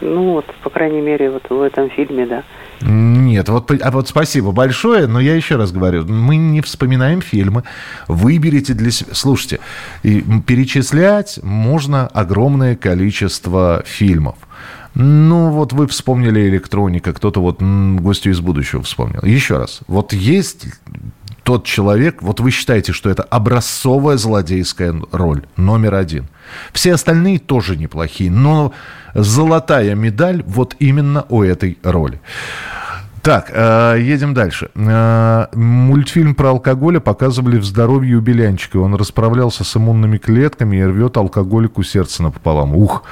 Ну 0.00 0.32
вот, 0.32 0.46
по 0.62 0.70
крайней 0.70 1.02
мере, 1.02 1.30
вот 1.30 1.42
в 1.50 1.60
этом 1.60 1.90
фильме, 1.90 2.24
да. 2.24 2.42
Нет, 2.80 3.50
вот, 3.50 3.70
а 3.82 3.90
вот 3.90 4.08
спасибо 4.08 4.52
большое, 4.52 5.06
но 5.06 5.20
я 5.20 5.34
еще 5.34 5.56
раз 5.56 5.72
говорю, 5.72 6.06
мы 6.06 6.36
не 6.36 6.62
вспоминаем 6.62 7.20
фильмы. 7.20 7.64
Выберите 8.08 8.72
для 8.72 8.90
себя... 8.90 9.10
Слушайте, 9.12 9.60
перечислять 10.02 11.38
можно 11.42 12.06
огромное 12.06 12.76
количество 12.76 13.82
фильмов. 13.84 14.36
Ну, 14.94 15.50
вот 15.50 15.72
вы 15.72 15.86
вспомнили 15.86 16.48
электроника, 16.48 17.12
кто-то 17.12 17.40
вот 17.40 17.60
гостю 17.60 18.30
из 18.30 18.40
будущего 18.40 18.82
вспомнил. 18.82 19.20
Еще 19.22 19.58
раз, 19.58 19.80
вот 19.86 20.12
есть 20.12 20.66
тот 21.42 21.64
человек, 21.64 22.22
вот 22.22 22.40
вы 22.40 22.50
считаете, 22.50 22.92
что 22.92 23.10
это 23.10 23.22
образцовая 23.22 24.16
злодейская 24.16 24.94
роль, 25.12 25.42
номер 25.56 25.94
один. 25.94 26.28
Все 26.72 26.94
остальные 26.94 27.38
тоже 27.38 27.76
неплохие, 27.76 28.30
но 28.30 28.72
золотая 29.14 29.94
медаль 29.94 30.42
вот 30.46 30.76
именно 30.78 31.24
у 31.28 31.42
этой 31.42 31.78
роли. 31.82 32.20
Так, 33.22 33.50
э, 33.52 33.98
едем 34.00 34.32
дальше. 34.32 34.70
Э, 34.74 35.46
мультфильм 35.54 36.34
про 36.34 36.50
алкоголь 36.50 37.00
показывали 37.00 37.58
в 37.58 37.64
здоровье 37.64 38.16
у 38.16 38.20
Белянчика. 38.20 38.78
Он 38.78 38.94
расправлялся 38.94 39.62
с 39.62 39.76
иммунными 39.76 40.16
клетками 40.16 40.78
и 40.78 40.82
рвет 40.82 41.18
алкоголику 41.18 41.82
сердце 41.82 42.22
напополам. 42.22 42.74
Ух. 42.74 43.02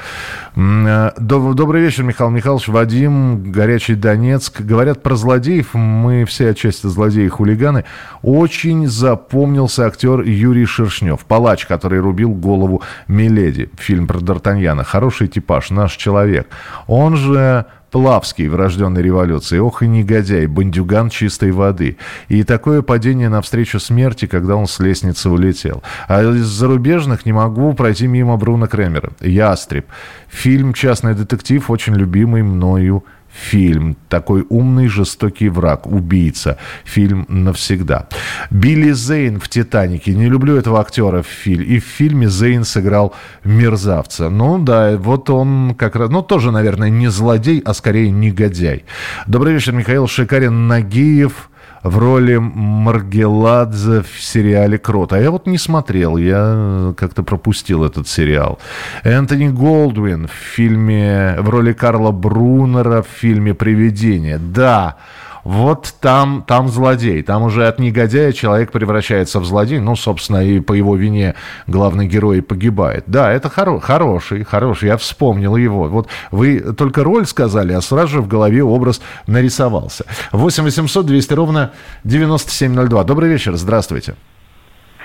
Э, 0.57 1.11
добрый 1.19 1.83
вечер, 1.83 2.05
Михаил 2.05 2.31
Михайлович. 2.31 2.69
Вадим, 2.69 3.53
Горячий 3.53 3.97
Донецк. 3.97 4.63
Говорят 4.63 5.03
про 5.03 5.15
злодеев. 5.15 5.75
Мы 5.75 6.25
все 6.25 6.51
отчасти 6.51 6.87
злодеи 6.87 7.27
и 7.27 7.29
хулиганы. 7.29 7.85
Очень 8.23 8.87
запомнился 8.87 9.87
актер 9.87 10.23
Юрий 10.23 10.65
Шершнев. 10.65 11.23
Палач, 11.27 11.67
который 11.67 12.01
рубил 12.01 12.31
голову 12.31 12.83
Миледи. 13.09 13.69
Фильм 13.77 14.07
про 14.07 14.21
Д'Артаньяна. 14.21 14.85
Хороший 14.85 15.29
типаж, 15.29 15.69
наш 15.69 15.97
человек. 15.97 16.49
Он 16.87 17.17
же 17.17 17.67
Плавский 17.91 18.49
в 18.49 18.57
рожденной 18.57 19.03
революции. 19.03 19.59
Ох 19.59 19.83
и 19.83 19.89
негодяй, 19.89 20.47
бандюган 20.47 21.11
чистой 21.11 21.53
воды. 21.53 21.97
И 22.29 22.43
такое 22.43 22.83
падение 22.83 23.29
навстречу 23.29 23.81
смерти, 23.81 24.27
когда 24.27 24.57
он 24.57 24.67
с 24.67 24.79
лестницы 24.79 25.31
улетел. 25.31 25.83
А 26.07 26.23
из 26.23 26.47
зарубежных 26.47 27.25
не 27.27 27.33
могу 27.33 27.73
пройти 27.75 28.07
мимо 28.07 28.37
Бруно 28.37 28.67
Кремера. 28.67 29.11
«Ястреб». 29.21 29.87
Фильм 30.29 30.75
«Частный 30.75 31.15
детектив», 31.15 31.71
очень 31.71 31.95
любимый 31.95 32.43
мною 32.43 33.05
фильм. 33.33 33.97
Такой 34.09 34.45
умный, 34.49 34.89
жестокий 34.89 35.49
враг, 35.49 35.87
убийца. 35.87 36.59
Фильм 36.85 37.27
навсегда. 37.29 38.09
Билли 38.51 38.93
Зейн 38.93 39.39
в 39.41 39.49
«Титанике». 39.49 40.15
Не 40.15 40.29
люблю 40.29 40.57
этого 40.57 40.81
актера 40.81 41.23
в 41.23 41.27
фильме. 41.27 41.67
И 41.67 41.79
в 41.81 41.85
фильме 41.85 42.29
Зейн 42.29 42.65
сыграл 42.65 43.15
мерзавца. 43.45 44.31
Ну 44.31 44.59
да, 44.59 44.97
вот 44.97 45.31
он 45.31 45.75
как 45.79 45.97
раз... 45.97 46.11
Ну 46.11 46.23
тоже, 46.23 46.51
наверное, 46.51 46.91
не 46.91 47.09
злодей, 47.09 47.63
а 47.65 47.75
скорее 47.75 48.11
негодяй. 48.11 48.85
Добрый 49.27 49.55
вечер, 49.55 49.73
Михаил 49.73 50.09
Шикарин 50.09 50.69
Нагиев 50.69 51.48
в 51.83 51.99
роли 51.99 52.37
Маргеладзе 52.37 54.03
в 54.03 54.21
сериале 54.21 54.79
«Крот». 54.79 55.13
А 55.13 55.21
я 55.21 55.31
вот 55.31 55.47
не 55.47 55.59
смотрел, 55.59 56.17
я 56.17 56.95
как-то 56.97 57.23
пропустил 57.23 57.85
этот 57.85 58.09
сериал. 58.09 58.59
Энтони 59.05 59.49
Голдвин 59.49 60.29
в 60.29 60.33
фильме, 60.33 61.37
в 61.39 61.49
роли 61.49 61.73
Карла 61.73 62.11
Брунера 62.11 63.03
в 63.03 63.09
фильме 63.09 63.55
«Привидение». 63.55 64.39
Да, 64.39 64.97
вот 65.45 65.95
там, 66.01 66.45
там 66.47 66.69
злодей. 66.69 67.23
Там 67.23 67.43
уже 67.43 67.67
от 67.67 67.79
негодяя 67.79 68.33
человек 68.33 68.73
превращается 68.73 69.41
в 69.41 69.45
злодей. 69.45 69.79
Ну, 69.81 69.97
собственно, 69.97 70.45
и 70.45 70.61
по 70.61 70.73
его 70.73 70.97
вине 70.97 71.35
главный 71.67 72.07
герой 72.07 72.43
погибает. 72.43 73.05
Да, 73.07 73.33
это 73.33 73.49
хоро- 73.49 73.81
хороший, 73.81 74.45
хороший. 74.45 74.89
Я 74.89 74.97
вспомнил 74.97 75.57
его. 75.57 75.89
Вот 75.89 76.09
вы 76.31 76.61
только 76.75 77.05
роль 77.05 77.27
сказали, 77.27 77.73
а 77.73 77.81
сразу 77.81 78.09
же 78.09 78.21
в 78.21 78.29
голове 78.29 78.63
образ 78.63 79.01
нарисовался. 79.27 80.05
8 80.33 80.65
800 80.65 81.07
200 81.07 81.35
ровно 81.35 81.73
9702. 82.05 83.05
Добрый 83.05 83.31
вечер, 83.31 83.55
здравствуйте. 83.55 84.15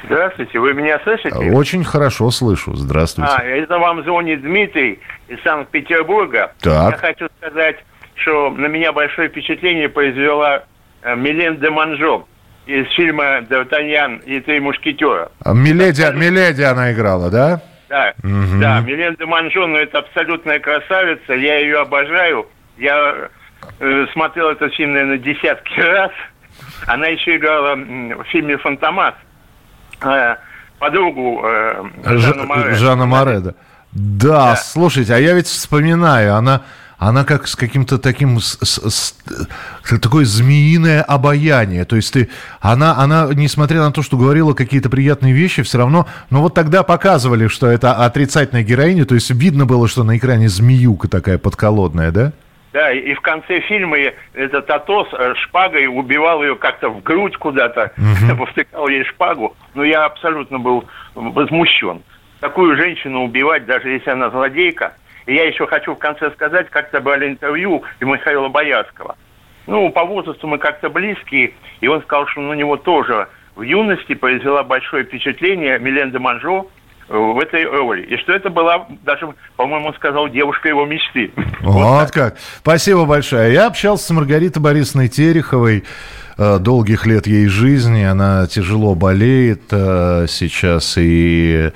Здравствуйте, 0.06 0.60
вы 0.60 0.74
меня 0.74 1.00
слышите? 1.04 1.34
Очень 1.34 1.86
хорошо 1.86 2.30
слышу. 2.30 2.76
Здравствуйте. 2.76 3.32
А, 3.34 3.42
это 3.42 3.78
вам 3.78 4.04
звонит 4.04 4.42
Дмитрий 4.42 5.00
из 5.30 5.42
Санкт-Петербурга. 5.44 6.52
Так. 6.60 6.92
Я 6.92 6.98
хочу 6.98 7.28
сказать 7.40 7.78
что 8.16 8.50
на 8.52 8.68
меня 8.68 8.92
большое 8.92 9.30
впечатление 9.30 9.90
произвела 9.90 10.64
э, 11.02 11.16
Милен 11.16 11.58
де 11.60 11.70
Манжо 11.70 12.28
из 12.66 12.88
фильма 12.94 13.42
«Д'Артаньян 13.42 14.24
и 14.26 14.40
три 14.40 14.60
мушкетера». 14.60 15.32
А 15.44 15.54
Миледи, 15.54 16.06
Миледи 16.16 16.62
она 16.62 16.94
играла, 16.94 17.30
да? 17.30 17.62
Да, 17.90 18.14
угу. 18.24 18.60
да, 18.60 18.80
Милен 18.82 19.16
де 19.20 19.26
Манжо, 19.26 19.68
ну, 19.68 19.78
это 19.78 20.00
абсолютная 20.00 20.60
красавица, 20.60 21.34
я 21.34 21.60
ее 21.60 21.82
обожаю. 21.82 22.48
Я 22.78 23.30
э, 23.80 24.06
смотрел 24.14 24.50
этот 24.50 24.74
фильм, 24.74 24.94
наверное, 24.94 25.18
десятки 25.18 25.80
раз. 25.80 26.12
Она 26.88 27.08
еще 27.08 27.38
играла 27.38 27.76
в 27.76 28.24
фильме 28.32 28.58
«Фантомас». 28.58 29.16
Э, 30.02 30.36
подругу 30.80 31.42
э, 31.46 31.84
Жанна 32.04 32.44
Море. 32.46 32.74
Жанна 32.76 33.06
Море, 33.06 33.40
да. 33.40 33.54
Да, 33.92 34.50
да, 34.50 34.56
слушайте, 34.56 35.14
а 35.14 35.20
я 35.20 35.34
ведь 35.34 35.46
вспоминаю, 35.46 36.36
она 36.36 36.64
она 36.98 37.24
как 37.26 37.48
с 37.48 37.56
каким-то 37.56 37.98
таким, 37.98 38.40
с, 38.40 38.58
с, 38.62 39.16
с, 39.84 40.00
такое 40.00 40.26
змеиное 40.26 41.02
обаяние. 41.02 41.86
То 41.86 41.96
есть 41.96 42.14
ты, 42.14 42.30
она, 42.62 42.96
она, 42.98 43.30
несмотря 43.34 43.82
на 43.82 43.92
то, 43.92 44.02
что 44.02 44.18
говорила 44.18 44.54
какие-то 44.54 44.90
приятные 44.90 45.34
вещи, 45.34 45.64
все 45.64 45.78
равно, 45.78 46.08
но 46.30 46.42
вот 46.42 46.54
тогда 46.54 46.84
показывали, 46.84 47.48
что 47.48 47.68
это 47.68 47.94
отрицательная 47.94 48.64
героиня, 48.64 49.06
то 49.06 49.16
есть 49.16 49.30
видно 49.32 49.66
было, 49.66 49.88
что 49.88 50.04
на 50.04 50.18
экране 50.18 50.50
змеюка 50.50 51.08
такая 51.08 51.38
подколодная, 51.38 52.12
да? 52.12 52.34
Да, 52.74 52.92
и 52.92 53.14
в 53.14 53.22
конце 53.22 53.60
фильма 53.62 53.98
этот 54.34 54.68
Атос 54.70 55.08
э, 55.14 55.36
шпагой 55.44 55.86
убивал 55.86 56.42
ее 56.42 56.56
как-то 56.56 56.90
в 56.90 57.04
грудь 57.04 57.38
куда-то, 57.38 57.92
угу. 57.98 58.46
втыкал 58.52 58.88
ей 58.88 59.04
шпагу. 59.06 59.56
Но 59.76 59.84
я 59.84 60.06
абсолютно 60.06 60.58
был 60.58 60.86
возмущен. 61.14 62.02
Такую 62.40 62.76
женщину 62.76 63.26
убивать, 63.26 63.68
даже 63.68 63.90
если 63.90 64.10
она 64.10 64.32
злодейка. 64.32 64.96
И 65.26 65.34
я 65.34 65.48
еще 65.48 65.68
хочу 65.68 65.96
в 65.96 66.00
конце 66.00 66.32
сказать, 66.32 66.70
как-то 66.70 67.00
было 67.00 67.26
интервью 67.26 67.84
у 68.02 68.06
Михаила 68.06 68.50
Боярского. 68.50 69.16
Ну, 69.68 69.90
по 69.92 70.04
возрасту 70.04 70.48
мы 70.48 70.58
как-то 70.58 70.90
близкие, 70.90 71.54
и 71.80 71.88
он 71.88 72.02
сказал, 72.02 72.28
что 72.28 72.42
на 72.42 72.54
него 72.54 72.76
тоже 72.76 73.28
в 73.56 73.62
юности 73.62 74.14
произвела 74.14 74.64
большое 74.64 75.06
впечатление 75.06 75.80
Милен 75.80 76.12
де 76.12 76.20
Манжо, 76.20 76.68
в 77.10 77.40
этой 77.40 77.66
роли. 77.66 78.04
И 78.04 78.18
что 78.18 78.34
это 78.34 78.50
была 78.50 78.88
даже, 79.04 79.34
по-моему, 79.56 79.88
он 79.88 79.94
сказал, 79.96 80.30
девушка 80.30 80.70
его 80.70 80.86
мечты. 80.86 81.32
Вот, 81.62 81.74
вот 81.74 82.12
как. 82.12 82.38
Спасибо 82.60 83.06
большое. 83.06 83.54
Я 83.54 83.68
общался 83.68 84.06
с 84.06 84.10
Маргаритой 84.12 84.62
Борисовной 84.62 85.10
Тереховой. 85.10 85.84
Э, 86.38 86.60
долгих 86.60 87.06
лет 87.06 87.28
ей 87.28 87.48
жизни. 87.48 88.04
Она 88.04 88.48
тяжело 88.48 88.96
болеет 88.96 89.64
э, 89.72 90.26
сейчас. 90.28 90.96
И 90.98 91.72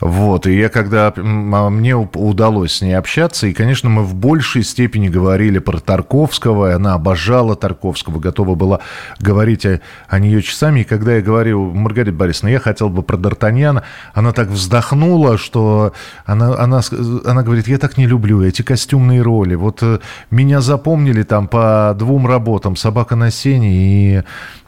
вот. 0.00 0.46
И 0.46 0.56
я 0.56 0.68
когда... 0.68 1.12
А 1.16 1.70
мне 1.70 1.96
удалось 1.96 2.72
с 2.72 2.82
ней 2.82 2.94
общаться. 2.94 3.46
И, 3.46 3.52
конечно, 3.52 3.88
мы 3.88 4.02
в 4.02 4.14
большей 4.14 4.62
степени 4.62 5.08
говорили 5.08 5.58
про 5.58 5.78
Тарковского. 5.78 6.74
Она 6.74 6.94
обожала 6.94 7.56
Тарковского. 7.56 8.18
Готова 8.20 8.54
была 8.54 8.80
говорить 9.20 9.64
о, 9.64 9.80
о 10.08 10.18
нее 10.18 10.42
часами. 10.42 10.80
И 10.80 10.84
когда 10.84 11.14
я 11.14 11.22
говорю, 11.22 11.70
Маргарита 11.70 12.16
Борисовна, 12.16 12.50
я 12.50 12.60
хотел 12.60 12.88
бы 12.88 13.02
про 13.02 13.16
Д'Артаньяна, 13.16 13.82
она 14.12 14.32
так 14.32 14.48
вздохнула, 14.48 15.38
что 15.38 15.92
она, 16.24 16.56
она, 16.58 16.80
она 17.24 17.42
говорит, 17.42 17.68
я 17.68 17.78
так 17.78 17.96
не 17.96 18.06
люблю 18.06 18.42
эти 18.42 18.62
костюмные 18.62 19.22
роли. 19.22 19.54
Вот 19.54 19.82
э, 19.82 20.00
меня 20.30 20.60
запомнили 20.60 21.22
там 21.22 21.48
по 21.48 21.94
двум 21.98 22.26
работам 22.26 22.76
«Собака 22.76 23.16
на 23.16 23.30
сене» 23.30 23.72
и 23.72 23.93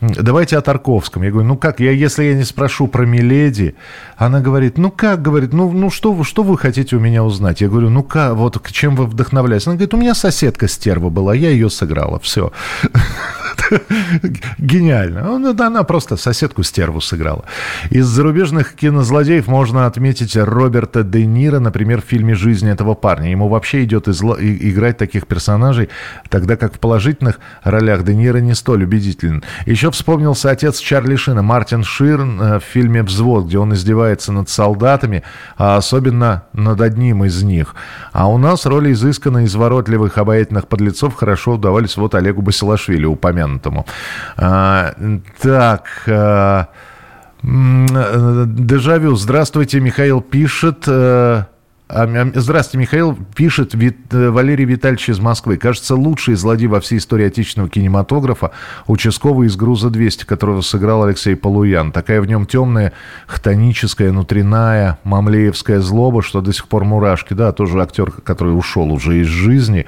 давайте 0.00 0.58
о 0.58 0.60
Тарковском. 0.60 1.22
Я 1.22 1.30
говорю, 1.30 1.48
ну 1.48 1.56
как, 1.56 1.80
я, 1.80 1.90
если 1.90 2.24
я 2.24 2.34
не 2.34 2.44
спрошу 2.44 2.86
про 2.86 3.06
Миледи, 3.06 3.74
она 4.16 4.40
говорит, 4.40 4.78
ну 4.78 4.90
как, 4.90 5.22
говорит, 5.22 5.52
ну, 5.52 5.72
ну 5.72 5.90
что, 5.90 6.22
что 6.24 6.42
вы 6.42 6.58
хотите 6.58 6.96
у 6.96 7.00
меня 7.00 7.24
узнать? 7.24 7.60
Я 7.60 7.68
говорю, 7.68 7.90
ну 7.90 8.02
как, 8.02 8.34
вот 8.34 8.60
чем 8.70 8.96
вы 8.96 9.06
вдохновляетесь? 9.06 9.66
Она 9.66 9.76
говорит, 9.76 9.94
у 9.94 9.98
меня 9.98 10.14
соседка 10.14 10.68
стерва 10.68 11.10
была, 11.10 11.34
я 11.34 11.50
ее 11.50 11.70
сыграла, 11.70 12.18
все. 12.20 12.52
Гениально. 14.58 15.38
Ну, 15.38 15.50
она 15.58 15.82
просто 15.82 16.16
соседку 16.16 16.62
стерву 16.62 17.00
сыграла. 17.00 17.44
Из 17.90 18.06
зарубежных 18.06 18.74
кинозлодеев 18.74 19.46
можно 19.46 19.86
отметить 19.86 20.36
Роберта 20.36 21.02
Де 21.02 21.26
Ниро, 21.26 21.58
например, 21.58 22.02
в 22.02 22.04
фильме 22.04 22.34
«Жизнь 22.34 22.68
этого 22.68 22.94
парня». 22.94 23.30
Ему 23.30 23.48
вообще 23.48 23.84
идет 23.84 24.08
играть 24.08 24.98
таких 24.98 25.26
персонажей, 25.26 25.88
тогда 26.28 26.56
как 26.56 26.74
в 26.74 26.78
положительных 26.78 27.40
ролях 27.62 28.04
Де 28.04 28.14
Ниро 28.14 28.38
не 28.38 28.54
столь 28.54 28.84
убедителен. 29.16 29.42
Еще 29.64 29.90
вспомнился 29.90 30.50
отец 30.50 30.78
Чарли 30.78 31.16
Шина, 31.16 31.42
Мартин 31.42 31.84
Ширн 31.84 32.40
э, 32.40 32.58
в 32.58 32.62
фильме 32.62 33.02
«Взвод», 33.02 33.46
где 33.46 33.58
он 33.58 33.74
издевается 33.74 34.32
над 34.32 34.48
солдатами, 34.48 35.22
а 35.56 35.76
особенно 35.76 36.44
над 36.52 36.80
одним 36.80 37.24
из 37.24 37.42
них. 37.42 37.74
А 38.12 38.28
у 38.28 38.38
нас 38.38 38.66
роли 38.66 38.92
изысканно 38.92 39.44
изворотливых, 39.44 40.18
обаятельных 40.18 40.68
подлецов 40.68 41.14
хорошо 41.14 41.54
удавались 41.54 41.96
вот 41.96 42.14
Олегу 42.14 42.42
Басилашвили, 42.42 43.06
упомянутому. 43.06 43.86
А, 44.36 44.94
так... 45.40 45.88
А, 46.08 46.68
Дежавю. 47.42 49.14
Здравствуйте, 49.14 49.78
Михаил 49.78 50.20
пишет. 50.20 50.84
Э, 50.88 51.44
здравствуйте, 51.88 52.78
Михаил. 52.78 53.16
Пишет 53.36 53.74
э, 53.74 54.30
Валерий 54.30 54.64
Витальевич 54.64 55.08
из 55.08 55.20
Москвы. 55.20 55.56
Кажется, 55.56 55.94
лучший 55.94 56.34
злодей 56.34 56.66
во 56.66 56.80
всей 56.80 56.98
истории 56.98 57.26
отечественного 57.26 57.70
кинематографа 57.70 58.50
участковый 58.88 59.46
из 59.46 59.56
«Груза-200», 59.56 60.26
которого 60.26 60.62
сыграл 60.62 61.04
Алексей 61.04 61.36
Полуян. 61.36 61.92
Такая 61.92 62.20
в 62.20 62.26
нем 62.26 62.46
темная, 62.46 62.92
хтоническая, 63.28 64.10
внутренняя, 64.10 64.98
мамлеевская 65.04 65.80
злоба, 65.80 66.22
что 66.22 66.40
до 66.40 66.52
сих 66.52 66.66
пор 66.66 66.84
мурашки. 66.84 67.34
Да, 67.34 67.52
тоже 67.52 67.80
актер, 67.80 68.10
который 68.10 68.56
ушел 68.56 68.90
уже 68.90 69.20
из 69.20 69.28
жизни. 69.28 69.86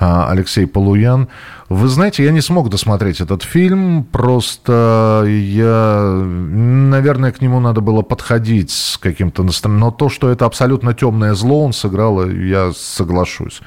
А, 0.00 0.28
Алексей 0.30 0.66
Полуян. 0.66 1.28
Вы 1.68 1.88
знаете, 1.88 2.24
я 2.24 2.30
не 2.30 2.40
смог 2.40 2.70
досмотреть 2.70 3.20
этот 3.20 3.42
фильм, 3.42 4.04
просто 4.04 5.24
я, 5.26 6.00
наверное, 6.02 7.30
к 7.30 7.42
нему 7.42 7.60
надо 7.60 7.82
было 7.82 8.00
подходить 8.00 8.70
с 8.70 8.96
каким-то 8.96 9.42
настроением. 9.42 9.80
Но 9.80 9.90
то, 9.90 10.08
что 10.08 10.30
это 10.30 10.46
абсолютно 10.46 10.94
темное 10.94 11.34
зло 11.34 11.64
он 11.64 11.74
сыграл, 11.74 12.24
я 12.30 12.72
соглашусь. 12.74 13.60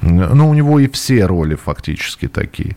Ну, 0.00 0.48
у 0.50 0.54
него 0.54 0.78
и 0.78 0.88
все 0.88 1.26
роли 1.26 1.54
фактически 1.54 2.28
такие. 2.28 2.76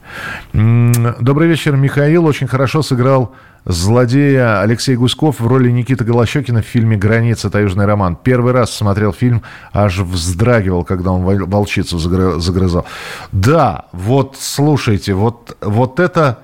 Добрый 0.54 1.48
вечер, 1.48 1.76
Михаил. 1.76 2.26
Очень 2.26 2.48
хорошо 2.48 2.82
сыграл 2.82 3.36
злодея 3.66 4.62
Алексей 4.62 4.96
Гуськов 4.96 5.40
в 5.40 5.48
роли 5.48 5.70
Никиты 5.70 6.04
Голощекина 6.04 6.62
в 6.62 6.66
фильме 6.66 6.98
«Граница. 6.98 7.50
Таежный 7.50 7.86
роман». 7.86 8.16
Первый 8.16 8.54
раз 8.54 8.72
смотрел 8.72 9.14
фильм, 9.14 9.44
аж 9.72 10.00
вздрагивал, 10.00 10.84
когда 10.84 11.12
он 11.12 11.24
волчицу 11.24 12.00
загрызал. 12.00 12.86
Да, 13.32 13.86
вот 13.92 14.36
слушайте, 14.40 15.14
вот, 15.14 15.58
вот 15.62 16.00
это... 16.00 16.40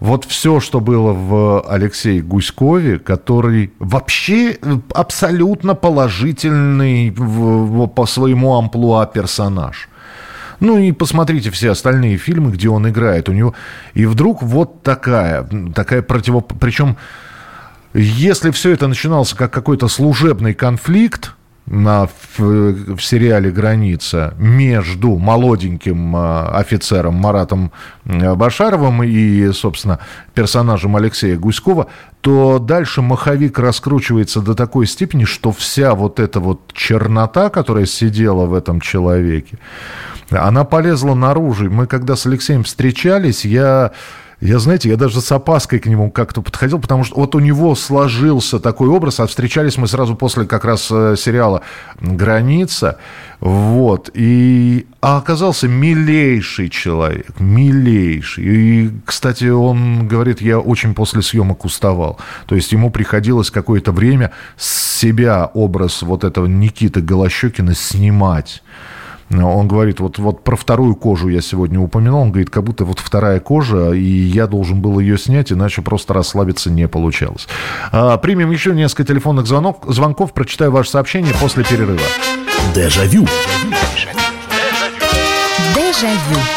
Вот 0.00 0.24
все, 0.24 0.58
что 0.58 0.80
было 0.80 1.12
в 1.12 1.60
Алексее 1.68 2.22
Гуськове, 2.22 2.98
который 2.98 3.72
вообще 3.78 4.58
абсолютно 4.92 5.76
положительный 5.76 7.12
по 7.12 8.06
своему 8.06 8.56
амплуа 8.56 9.06
персонаж. 9.06 9.88
Ну 10.62 10.78
и 10.78 10.92
посмотрите 10.92 11.50
все 11.50 11.72
остальные 11.72 12.18
фильмы, 12.18 12.52
где 12.52 12.68
он 12.68 12.88
играет. 12.88 13.28
У 13.28 13.32
него 13.32 13.52
и 13.94 14.06
вдруг 14.06 14.44
вот 14.44 14.84
такая, 14.84 15.44
такая 15.74 16.02
противо... 16.02 16.38
Причем, 16.40 16.96
если 17.94 18.52
все 18.52 18.70
это 18.70 18.86
начиналось 18.86 19.34
как 19.34 19.52
какой-то 19.52 19.88
служебный 19.88 20.54
конфликт, 20.54 21.34
на, 21.66 22.08
в, 22.36 22.96
в 22.96 23.00
сериале 23.00 23.50
«Граница» 23.50 24.34
между 24.36 25.16
молоденьким 25.16 26.16
э, 26.16 26.48
офицером 26.48 27.14
Маратом 27.14 27.70
э, 28.04 28.34
Башаровым 28.34 29.02
и, 29.04 29.52
собственно, 29.52 30.00
персонажем 30.34 30.96
Алексея 30.96 31.36
Гуськова, 31.36 31.86
то 32.20 32.58
дальше 32.58 33.00
маховик 33.00 33.58
раскручивается 33.60 34.40
до 34.40 34.54
такой 34.54 34.86
степени, 34.86 35.24
что 35.24 35.52
вся 35.52 35.94
вот 35.94 36.18
эта 36.18 36.40
вот 36.40 36.72
чернота, 36.72 37.48
которая 37.48 37.86
сидела 37.86 38.46
в 38.46 38.54
этом 38.54 38.80
человеке, 38.80 39.58
она 40.30 40.64
полезла 40.64 41.14
наружу. 41.14 41.70
Мы 41.70 41.86
когда 41.86 42.16
с 42.16 42.26
Алексеем 42.26 42.64
встречались, 42.64 43.44
я 43.44 43.92
я, 44.42 44.58
знаете, 44.58 44.88
я 44.88 44.96
даже 44.96 45.20
с 45.20 45.30
опаской 45.30 45.78
к 45.78 45.86
нему 45.86 46.10
как-то 46.10 46.42
подходил, 46.42 46.80
потому 46.80 47.04
что 47.04 47.14
вот 47.14 47.36
у 47.36 47.38
него 47.38 47.76
сложился 47.76 48.58
такой 48.58 48.88
образ, 48.88 49.20
а 49.20 49.28
встречались 49.28 49.76
мы 49.78 49.86
сразу 49.86 50.16
после 50.16 50.46
как 50.46 50.64
раз 50.64 50.88
э, 50.90 51.14
сериала 51.16 51.62
«Граница», 52.00 52.98
вот, 53.38 54.10
и 54.14 54.88
а 55.00 55.18
оказался 55.18 55.68
милейший 55.68 56.70
человек, 56.70 57.38
милейший. 57.38 58.44
И, 58.44 58.90
кстати, 59.04 59.44
он 59.44 60.08
говорит, 60.08 60.40
я 60.40 60.58
очень 60.58 60.92
после 60.94 61.22
съемок 61.22 61.64
уставал. 61.64 62.18
То 62.46 62.56
есть 62.56 62.72
ему 62.72 62.90
приходилось 62.90 63.52
какое-то 63.52 63.92
время 63.92 64.32
с 64.56 64.98
себя 64.98 65.52
образ 65.54 66.02
вот 66.02 66.24
этого 66.24 66.46
Никиты 66.46 67.00
Голощекина 67.00 67.76
снимать. 67.76 68.64
Он 69.32 69.66
говорит, 69.68 70.00
вот, 70.00 70.18
вот 70.18 70.44
про 70.44 70.56
вторую 70.56 70.94
кожу 70.94 71.28
я 71.28 71.40
сегодня 71.40 71.80
упоминал, 71.80 72.20
он 72.20 72.30
говорит, 72.30 72.50
как 72.50 72.64
будто 72.64 72.84
вот 72.84 72.98
вторая 72.98 73.40
кожа, 73.40 73.92
и 73.92 74.02
я 74.02 74.46
должен 74.46 74.80
был 74.80 74.98
ее 74.98 75.16
снять, 75.16 75.52
иначе 75.52 75.82
просто 75.82 76.14
расслабиться 76.14 76.70
не 76.70 76.88
получалось. 76.88 77.48
А, 77.92 78.16
примем 78.18 78.50
еще 78.50 78.74
несколько 78.74 79.04
телефонных 79.04 79.46
звонков, 79.46 79.94
звонков, 79.94 80.32
прочитаю 80.32 80.70
ваше 80.72 80.90
сообщение 80.90 81.32
после 81.40 81.64
перерыва. 81.64 82.00
Дежавю. 82.74 83.26
Дежавю. 85.74 86.51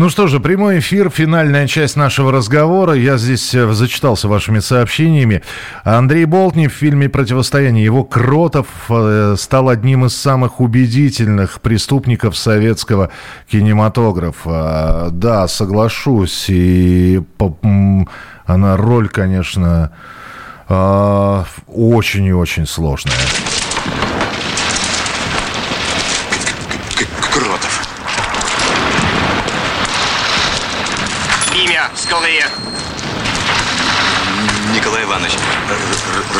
Ну 0.00 0.08
что 0.08 0.28
же, 0.28 0.40
прямой 0.40 0.78
эфир, 0.78 1.10
финальная 1.10 1.66
часть 1.66 1.94
нашего 1.94 2.32
разговора. 2.32 2.94
Я 2.94 3.18
здесь 3.18 3.54
э, 3.54 3.70
зачитался 3.70 4.28
вашими 4.28 4.58
сообщениями. 4.60 5.42
Андрей 5.84 6.24
Болтнев 6.24 6.72
в 6.72 6.74
фильме 6.74 7.10
«Противостояние». 7.10 7.84
Его 7.84 8.02
Кротов 8.04 8.66
э, 8.88 9.34
стал 9.38 9.68
одним 9.68 10.06
из 10.06 10.16
самых 10.16 10.58
убедительных 10.58 11.60
преступников 11.60 12.34
советского 12.38 13.10
кинематографа. 13.50 15.08
Да, 15.12 15.46
соглашусь. 15.48 16.46
И 16.48 17.20
она 18.46 18.78
роль, 18.78 19.10
конечно, 19.10 19.92
а, 20.66 21.44
очень 21.66 22.24
и 22.24 22.32
очень 22.32 22.66
сложная. 22.66 23.12
Крот 27.30 27.60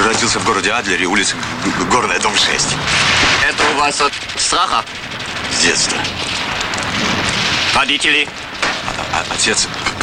родился 0.05 0.39
в 0.41 0.45
городе 0.45 0.70
Адлере, 0.81 1.05
улица 1.05 1.37
Горная, 1.91 2.19
дом 2.21 2.35
6. 2.35 2.49
Это 3.43 3.63
у 3.75 3.79
вас 3.81 4.01
от 4.01 4.15
страха? 4.37 4.83
С 5.53 5.63
детства. 5.63 5.99
Родители? 7.75 8.27
А- 9.13 9.23
отец 9.31 9.67
К- 9.67 9.69
К- 9.69 10.00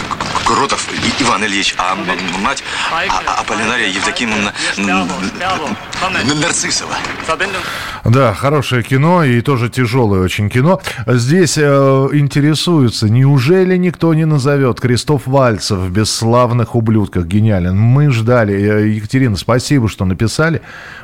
Кротов 0.48 0.88
Иван 1.20 1.44
Ильич, 1.44 1.76
а 1.78 1.94
мать 2.42 2.64
а- 2.90 3.02
а- 3.28 3.42
Аполлинария 3.42 3.90
Евдокимовна 3.90 4.54
Нарциссова. 6.42 6.94
Да, 8.06 8.34
хорошее 8.34 8.82
кино 8.82 9.26
и 9.26 9.42
тоже 9.42 9.70
тяжелое 9.70 10.22
очень 10.22 10.50
кино. 10.50 10.80
Здесь 11.06 11.58
э, 11.58 12.10
интересуются, 12.14 13.10
неужели 13.10 13.76
никто 13.76 14.14
не 14.14 14.24
назовет 14.24 14.80
Кристоф 14.80 15.24
Вальцев 15.26 15.80
в 15.80 15.90
«Бесславных 15.92 16.76
ублюдках»? 16.76 17.26
Гениален. 17.26 17.78
Мы 17.78 18.10
ждали, 18.12 18.54
э, 18.54 18.88
Екатерина, 18.88 19.36
спасибо, 19.36 19.90
что 19.90 20.06
написали. 20.06 20.62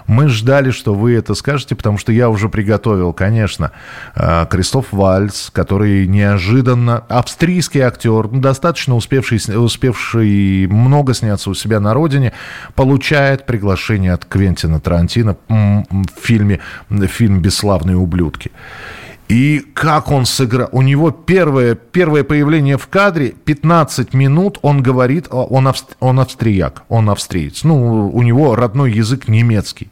Мы 0.07 0.27
ждали, 0.27 0.71
что 0.71 0.93
вы 0.93 1.15
это 1.15 1.33
скажете, 1.33 1.75
потому 1.75 1.97
что 1.97 2.11
я 2.11 2.29
уже 2.29 2.49
приготовил, 2.49 3.13
конечно, 3.13 3.71
э, 4.15 4.45
Кристоф 4.49 4.87
Вальц, 4.91 5.49
который 5.49 6.07
неожиданно, 6.07 7.03
австрийский 7.09 7.81
актер, 7.81 8.29
ну, 8.31 8.39
достаточно 8.39 8.95
успевший, 8.95 9.39
успевший 9.57 10.67
много 10.67 11.13
сняться 11.13 11.49
у 11.49 11.53
себя 11.53 11.79
на 11.79 11.93
родине, 11.93 12.33
получает 12.75 13.45
приглашение 13.45 14.13
от 14.13 14.25
Квентина 14.25 14.79
Тарантино 14.79 15.37
в 15.47 16.21
фильме, 16.21 16.59
фильм 16.89 17.41
«Бесславные 17.41 17.97
ублюдки». 17.97 18.51
И 19.30 19.63
как 19.74 20.11
он 20.11 20.26
сыграл. 20.26 20.69
У 20.71 20.82
него 20.82 21.11
первое, 21.11 21.76
первое 21.76 22.24
появление 22.24 22.78
в 22.78 22.88
кадре, 22.88 23.34
15 23.45 24.13
минут, 24.13 24.59
он 24.61 24.84
говорит, 24.84 25.28
а, 25.32 25.43
он, 25.43 25.67
авст- 25.67 25.95
он 25.99 26.19
австрияк, 26.19 26.84
он 26.89 27.09
австриец. 27.09 27.63
Ну, 27.63 28.09
у 28.09 28.21
него 28.21 28.55
родной 28.55 28.91
язык 28.91 29.28
немецкий. 29.28 29.89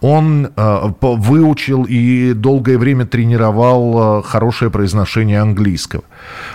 Он 0.00 0.48
э, 0.56 0.88
выучил 1.00 1.84
и 1.88 2.34
долгое 2.34 2.78
время 2.78 3.06
тренировал 3.06 4.20
э, 4.20 4.22
хорошее 4.22 4.70
произношение 4.70 5.40
английского. 5.40 6.04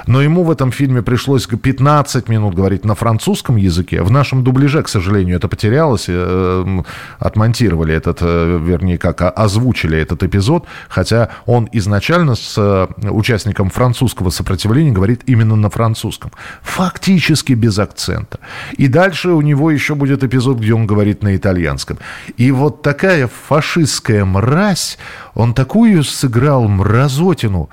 Но 0.07 0.21
ему 0.21 0.43
в 0.43 0.51
этом 0.51 0.71
фильме 0.71 1.01
пришлось 1.01 1.45
15 1.47 2.29
минут 2.29 2.55
говорить 2.55 2.85
на 2.85 2.95
французском 2.95 3.57
языке. 3.57 4.01
В 4.01 4.11
нашем 4.11 4.43
дубляже, 4.43 4.81
к 4.83 4.89
сожалению, 4.89 5.37
это 5.37 5.47
потерялось. 5.47 6.05
э, 6.07 6.83
Отмонтировали 7.19 7.93
этот, 7.93 8.19
э, 8.21 8.59
вернее, 8.61 8.97
как 8.97 9.21
а- 9.21 9.29
озвучили 9.29 9.97
этот 9.97 10.23
эпизод. 10.23 10.65
Хотя 10.89 11.29
он 11.45 11.69
изначально 11.73 12.35
с 12.35 12.55
э, 12.57 12.87
участником 13.09 13.69
французского 13.69 14.29
сопротивления 14.29 14.91
говорит 14.91 15.21
именно 15.25 15.55
на 15.55 15.69
французском. 15.69 16.31
Фактически 16.61 17.53
без 17.53 17.79
акцента. 17.79 18.39
И 18.77 18.87
дальше 18.87 19.29
у 19.29 19.41
него 19.41 19.71
еще 19.71 19.95
будет 19.95 20.23
эпизод, 20.23 20.57
где 20.59 20.73
он 20.73 20.87
говорит 20.87 21.23
на 21.23 21.35
итальянском. 21.35 21.97
И 22.37 22.51
вот 22.51 22.81
такая 22.81 23.29
фашистская 23.47 24.25
мразь, 24.25 24.97
он 25.33 25.53
такую 25.53 26.03
сыграл 26.03 26.67
мразотину. 26.67 27.69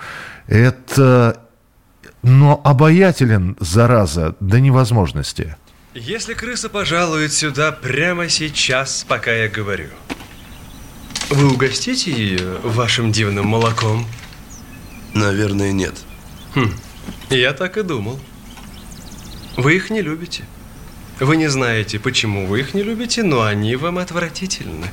Это 0.48 1.36
но 2.26 2.60
обаятелен, 2.64 3.56
зараза, 3.60 4.34
до 4.40 4.58
невозможности. 4.58 5.56
Если 5.94 6.34
крыса 6.34 6.68
пожалует 6.68 7.32
сюда 7.32 7.70
прямо 7.70 8.28
сейчас, 8.28 9.06
пока 9.08 9.32
я 9.32 9.48
говорю, 9.48 9.90
вы 11.30 11.52
угостите 11.52 12.10
ее 12.10 12.58
вашим 12.64 13.12
дивным 13.12 13.46
молоком? 13.46 14.04
Наверное, 15.14 15.70
нет. 15.70 15.94
Хм, 16.56 16.72
я 17.30 17.52
так 17.52 17.78
и 17.78 17.82
думал. 17.82 18.18
Вы 19.56 19.76
их 19.76 19.90
не 19.90 20.02
любите. 20.02 20.44
Вы 21.20 21.36
не 21.36 21.48
знаете, 21.48 22.00
почему 22.00 22.46
вы 22.46 22.60
их 22.60 22.74
не 22.74 22.82
любите, 22.82 23.22
но 23.22 23.42
они 23.42 23.76
вам 23.76 23.98
отвратительны. 23.98 24.88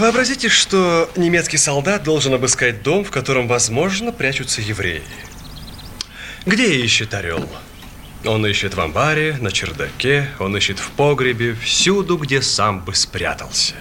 Вообразите, 0.00 0.48
что 0.48 1.10
немецкий 1.14 1.58
солдат 1.58 2.04
должен 2.04 2.32
обыскать 2.32 2.82
дом, 2.82 3.04
в 3.04 3.10
котором, 3.10 3.46
возможно, 3.46 4.12
прячутся 4.12 4.62
евреи. 4.62 5.02
Где 6.46 6.74
ищет 6.80 7.12
орел? 7.12 7.46
Он 8.24 8.46
ищет 8.46 8.72
в 8.72 8.80
амбаре, 8.80 9.36
на 9.42 9.52
чердаке, 9.52 10.30
он 10.38 10.56
ищет 10.56 10.78
в 10.78 10.90
погребе, 10.92 11.54
всюду, 11.54 12.16
где 12.16 12.40
сам 12.40 12.80
бы 12.82 12.94
спрятался. 12.94 13.74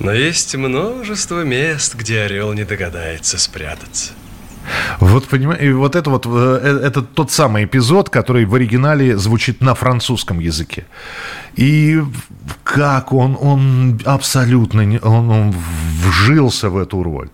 Но 0.00 0.12
есть 0.12 0.54
множество 0.54 1.40
мест, 1.44 1.94
где 1.94 2.20
орел 2.20 2.52
не 2.52 2.64
догадается 2.64 3.38
спрятаться. 3.38 4.12
Вот, 5.00 5.28
понимаете, 5.28 5.72
вот 5.72 5.96
это 5.96 6.10
вот, 6.10 6.26
э, 6.26 6.60
э, 6.62 6.86
это 6.86 7.02
тот 7.02 7.30
самый 7.30 7.64
эпизод, 7.64 8.10
который 8.10 8.44
в 8.44 8.54
оригинале 8.54 9.16
звучит 9.16 9.60
на 9.60 9.74
французском 9.74 10.40
языке. 10.40 10.86
И 11.56 12.02
как 12.64 13.12
он, 13.12 13.36
он 13.40 14.00
абсолютно, 14.04 14.82
он, 15.02 15.30
он 15.30 15.54
вжился 16.04 16.68
в 16.70 16.76
эту 16.76 17.02
роль. 17.02 17.28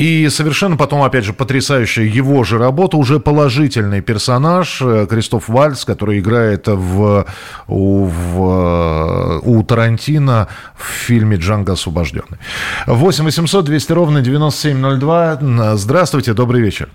И 0.00 0.30
совершенно 0.30 0.78
потом, 0.78 1.02
опять 1.02 1.24
же, 1.24 1.34
потрясающая 1.34 2.04
его 2.04 2.42
же 2.42 2.56
работа, 2.56 2.96
уже 2.96 3.20
положительный 3.20 4.00
персонаж, 4.00 4.80
э, 4.80 5.06
Кристоф 5.06 5.50
Вальц, 5.50 5.84
который 5.84 6.20
играет 6.20 6.68
в, 6.68 7.26
у, 7.68 8.04
в, 8.06 9.40
у 9.44 9.62
Тарантино 9.62 10.48
в 10.74 10.84
фильме 10.84 11.36
«Джанго 11.36 11.72
освобожденный». 11.72 12.38
8 12.86 13.24
800 13.24 13.64
200 13.66 13.92
ровно 13.92 14.22
9702. 14.22 15.76
Здравствуйте, 15.76 16.32
добрый 16.32 16.62
вечер. 16.62 16.88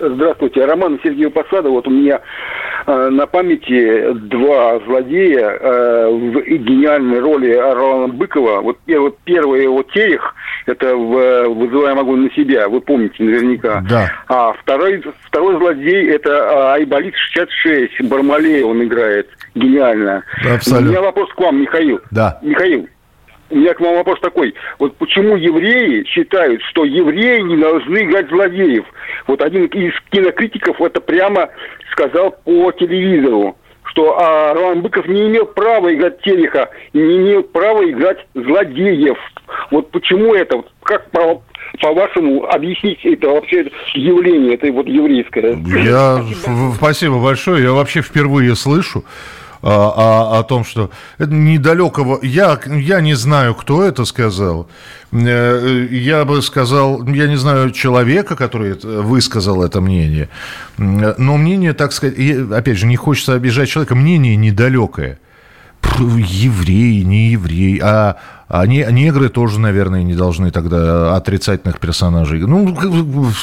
Здравствуйте, 0.00 0.64
Роман 0.64 0.98
Сергеев 1.04 1.32
Посада. 1.32 1.70
Вот 1.70 1.86
у 1.86 1.90
меня 1.90 2.16
э, 2.16 2.20
на 2.86 3.26
памяти 3.26 4.12
два 4.28 4.78
злодея 4.80 5.50
э, 5.50 6.08
в 6.10 6.40
гениальной 6.58 7.20
роли 7.20 7.52
Ролана 7.52 8.12
Быкова. 8.12 8.60
Вот 8.60 8.78
первый, 8.86 9.12
первый 9.24 9.62
его 9.62 9.82
терех, 9.82 10.34
это 10.66 10.96
в 10.96 11.16
э, 11.16 11.48
«Вызываем 11.48 11.98
огонь 11.98 12.24
на 12.24 12.30
себя», 12.32 12.68
вы 12.68 12.80
помните 12.80 13.22
наверняка. 13.22 13.82
Да. 13.88 14.10
А 14.28 14.52
второй, 14.52 15.02
второй 15.22 15.56
злодей, 15.58 16.10
это 16.10 16.30
э, 16.30 16.72
Айболит 16.74 17.14
66, 17.16 18.08
Бармалея 18.08 18.64
он 18.64 18.82
играет 18.82 19.28
гениально. 19.54 20.22
Абсолютно. 20.54 20.88
У 20.88 20.90
меня 20.90 21.02
вопрос 21.02 21.30
к 21.34 21.40
вам, 21.40 21.60
Михаил. 21.60 22.00
Да. 22.10 22.38
Михаил, 22.42 22.88
у 23.50 23.56
меня 23.56 23.74
к 23.74 23.80
вам 23.80 23.94
вопрос 23.94 24.20
такой. 24.20 24.54
Вот 24.78 24.96
почему 24.96 25.36
евреи 25.36 26.04
считают, 26.04 26.62
что 26.62 26.84
евреи 26.84 27.40
не 27.40 27.56
должны 27.56 27.98
играть 27.98 28.28
злодеев? 28.28 28.84
Вот 29.26 29.42
один 29.42 29.66
из 29.66 29.92
кинокритиков 30.10 30.80
это 30.80 31.00
прямо 31.00 31.50
сказал 31.92 32.32
по 32.44 32.72
телевизору, 32.72 33.56
что 33.84 34.18
а, 34.18 34.54
Роман 34.54 34.82
Быков 34.82 35.06
не 35.06 35.28
имел 35.28 35.46
права 35.46 35.94
играть 35.94 36.20
Тереха 36.22 36.70
не 36.92 37.16
имел 37.18 37.42
права 37.44 37.88
играть 37.88 38.26
злодеев. 38.34 39.18
Вот 39.70 39.90
почему 39.90 40.34
это? 40.34 40.64
Как 40.82 41.10
по-вашему 41.80 42.44
объяснить 42.44 43.00
это 43.04 43.28
вообще 43.28 43.70
явление, 43.94 44.54
это 44.54 44.70
вот 44.72 44.86
еврейское? 44.86 45.56
Я, 45.84 46.24
спасибо 46.76 47.18
большое. 47.18 47.62
Я 47.64 47.72
вообще 47.72 48.02
впервые 48.02 48.54
слышу 48.54 49.04
а, 49.62 49.94
а, 49.96 50.38
о 50.40 50.42
том, 50.42 50.64
что 50.64 50.90
это 51.18 51.32
недалекого... 51.32 52.18
Я, 52.22 52.58
я 52.66 53.00
не 53.00 53.14
знаю, 53.14 53.54
кто 53.54 53.82
это 53.82 54.04
сказал. 54.04 54.68
Э, 55.12 55.86
Я 55.90 56.24
бы 56.24 56.42
сказал, 56.42 57.02
я 57.06 57.26
не 57.26 57.36
знаю 57.36 57.70
человека, 57.70 58.36
который 58.36 58.74
высказал 58.82 59.62
это 59.62 59.80
мнение. 59.80 60.28
Но 60.76 61.36
мнение, 61.36 61.72
так 61.72 61.92
сказать, 61.92 62.18
опять 62.52 62.76
же, 62.76 62.86
не 62.86 62.96
хочется 62.96 63.34
обижать 63.34 63.70
человека, 63.70 63.94
мнение 63.94 64.36
недалекое. 64.36 65.18
Еврей, 65.98 67.04
не 67.04 67.30
еврей, 67.30 67.80
а, 67.82 68.16
а 68.48 68.66
не- 68.66 68.86
негры 68.90 69.28
тоже, 69.28 69.60
наверное, 69.60 70.02
не 70.02 70.14
должны 70.14 70.50
тогда 70.50 71.16
отрицательных 71.16 71.78
персонажей. 71.78 72.40
Ну, 72.40 72.76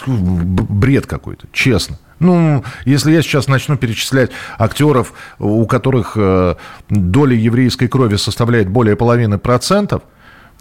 бред 0.07 1.05
какой-то, 1.05 1.47
честно. 1.51 1.97
Ну, 2.19 2.63
если 2.85 3.11
я 3.11 3.23
сейчас 3.23 3.47
начну 3.47 3.77
перечислять 3.77 4.29
актеров, 4.59 5.13
у 5.39 5.65
которых 5.65 6.13
э, 6.15 6.55
доля 6.89 7.35
еврейской 7.35 7.87
крови 7.87 8.17
составляет 8.17 8.69
более 8.69 8.95
половины 8.95 9.39
процентов, 9.39 10.03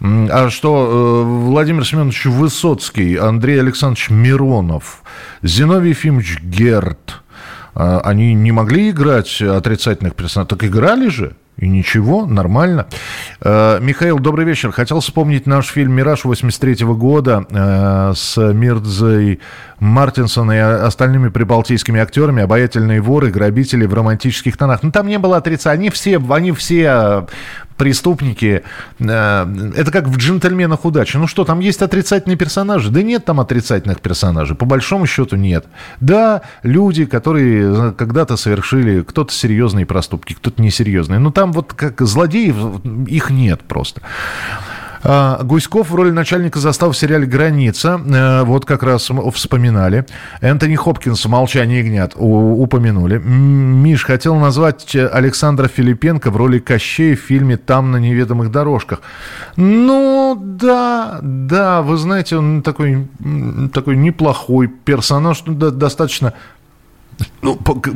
а 0.01 0.49
что 0.49 1.23
э, 1.23 1.45
Владимир 1.45 1.85
Семенович 1.85 2.25
Высоцкий, 2.25 3.15
Андрей 3.15 3.59
Александрович 3.59 4.09
Миронов, 4.09 5.03
Зиновий 5.43 5.89
Ефимович 5.91 6.39
Герт, 6.41 7.21
э, 7.75 7.99
они 8.03 8.33
не 8.33 8.51
могли 8.51 8.89
играть 8.89 9.39
отрицательных 9.41 10.15
персонажей, 10.15 10.49
так 10.49 10.63
играли 10.63 11.09
же. 11.09 11.35
И 11.61 11.69
ничего, 11.69 12.25
нормально. 12.25 12.87
Э, 13.39 13.77
Михаил, 13.79 14.17
добрый 14.17 14.45
вечер. 14.45 14.71
Хотел 14.71 14.99
вспомнить 14.99 15.45
наш 15.45 15.67
фильм 15.67 15.93
«Мираж» 15.93 16.25
83 16.25 16.83
года 16.85 17.45
э, 17.51 18.13
с 18.15 18.35
Мирдзой 18.35 19.39
Мартинсон 19.79 20.51
и 20.51 20.57
остальными 20.57 21.29
прибалтийскими 21.29 22.01
актерами. 22.01 22.41
Обаятельные 22.41 22.99
воры, 22.99 23.29
грабители 23.29 23.85
в 23.85 23.93
романтических 23.93 24.57
тонах. 24.57 24.81
Ну, 24.81 24.91
там 24.91 25.05
не 25.07 25.19
было 25.19 25.37
отрицания. 25.37 25.81
Они 25.81 25.89
все, 25.91 26.19
они 26.31 26.51
все 26.51 27.27
преступники, 27.81 28.61
э, 28.99 29.71
это 29.75 29.91
как 29.91 30.07
в 30.07 30.15
«Джентльменах 30.15 30.85
удачи». 30.85 31.17
Ну 31.17 31.25
что, 31.25 31.45
там 31.45 31.59
есть 31.61 31.81
отрицательные 31.81 32.37
персонажи? 32.37 32.91
Да 32.91 33.01
нет 33.01 33.25
там 33.25 33.39
отрицательных 33.39 34.01
персонажей, 34.01 34.55
по 34.55 34.67
большому 34.67 35.07
счету 35.07 35.35
нет. 35.35 35.65
Да, 35.99 36.43
люди, 36.61 37.05
которые 37.05 37.91
когда-то 37.93 38.37
совершили 38.37 39.01
кто-то 39.01 39.33
серьезные 39.33 39.87
проступки, 39.87 40.33
кто-то 40.33 40.61
несерьезные, 40.61 41.17
но 41.17 41.31
там 41.31 41.50
вот 41.51 41.73
как 41.73 42.01
злодеев, 42.01 42.55
их 43.07 43.29
нет 43.29 43.61
просто. 43.61 44.01
А, 45.03 45.41
Гуськов 45.43 45.89
в 45.89 45.95
роли 45.95 46.11
начальника 46.11 46.59
застав 46.59 46.93
в 46.93 46.97
сериале 46.97 47.25
«Граница». 47.25 47.99
Э, 48.05 48.43
вот 48.43 48.65
как 48.65 48.83
раз 48.83 49.09
вспоминали. 49.33 50.05
Энтони 50.41 50.75
Хопкинс 50.75 51.25
«Молчание 51.25 51.79
ягнят» 51.79 52.13
упомянули. 52.15 53.17
Миш, 53.17 54.05
хотел 54.05 54.35
назвать 54.35 54.95
Александра 54.95 55.67
Филипенко 55.67 56.29
в 56.29 56.37
роли 56.37 56.59
Кощея 56.59 57.15
в 57.15 57.19
фильме 57.19 57.57
«Там 57.57 57.91
на 57.91 57.97
неведомых 57.97 58.51
дорожках». 58.51 59.01
Ну, 59.55 60.39
да, 60.39 61.19
да, 61.21 61.81
вы 61.81 61.97
знаете, 61.97 62.37
он 62.37 62.61
такой, 62.61 63.07
такой 63.73 63.97
неплохой 63.97 64.67
персонаж, 64.67 65.43
ну, 65.45 65.55
достаточно 65.55 66.33
ну, 67.41 67.55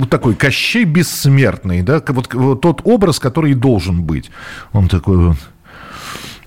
такой 0.10 0.36
Кощей 0.36 0.84
бессмертный, 0.86 1.82
да, 1.82 2.02
вот, 2.08 2.34
вот 2.34 2.62
тот 2.62 2.82
образ, 2.84 3.20
который 3.20 3.52
и 3.52 3.56
должен 3.56 4.04
быть. 4.04 4.32
Он 4.74 4.88
такой 4.88 5.18
вот 5.18 5.38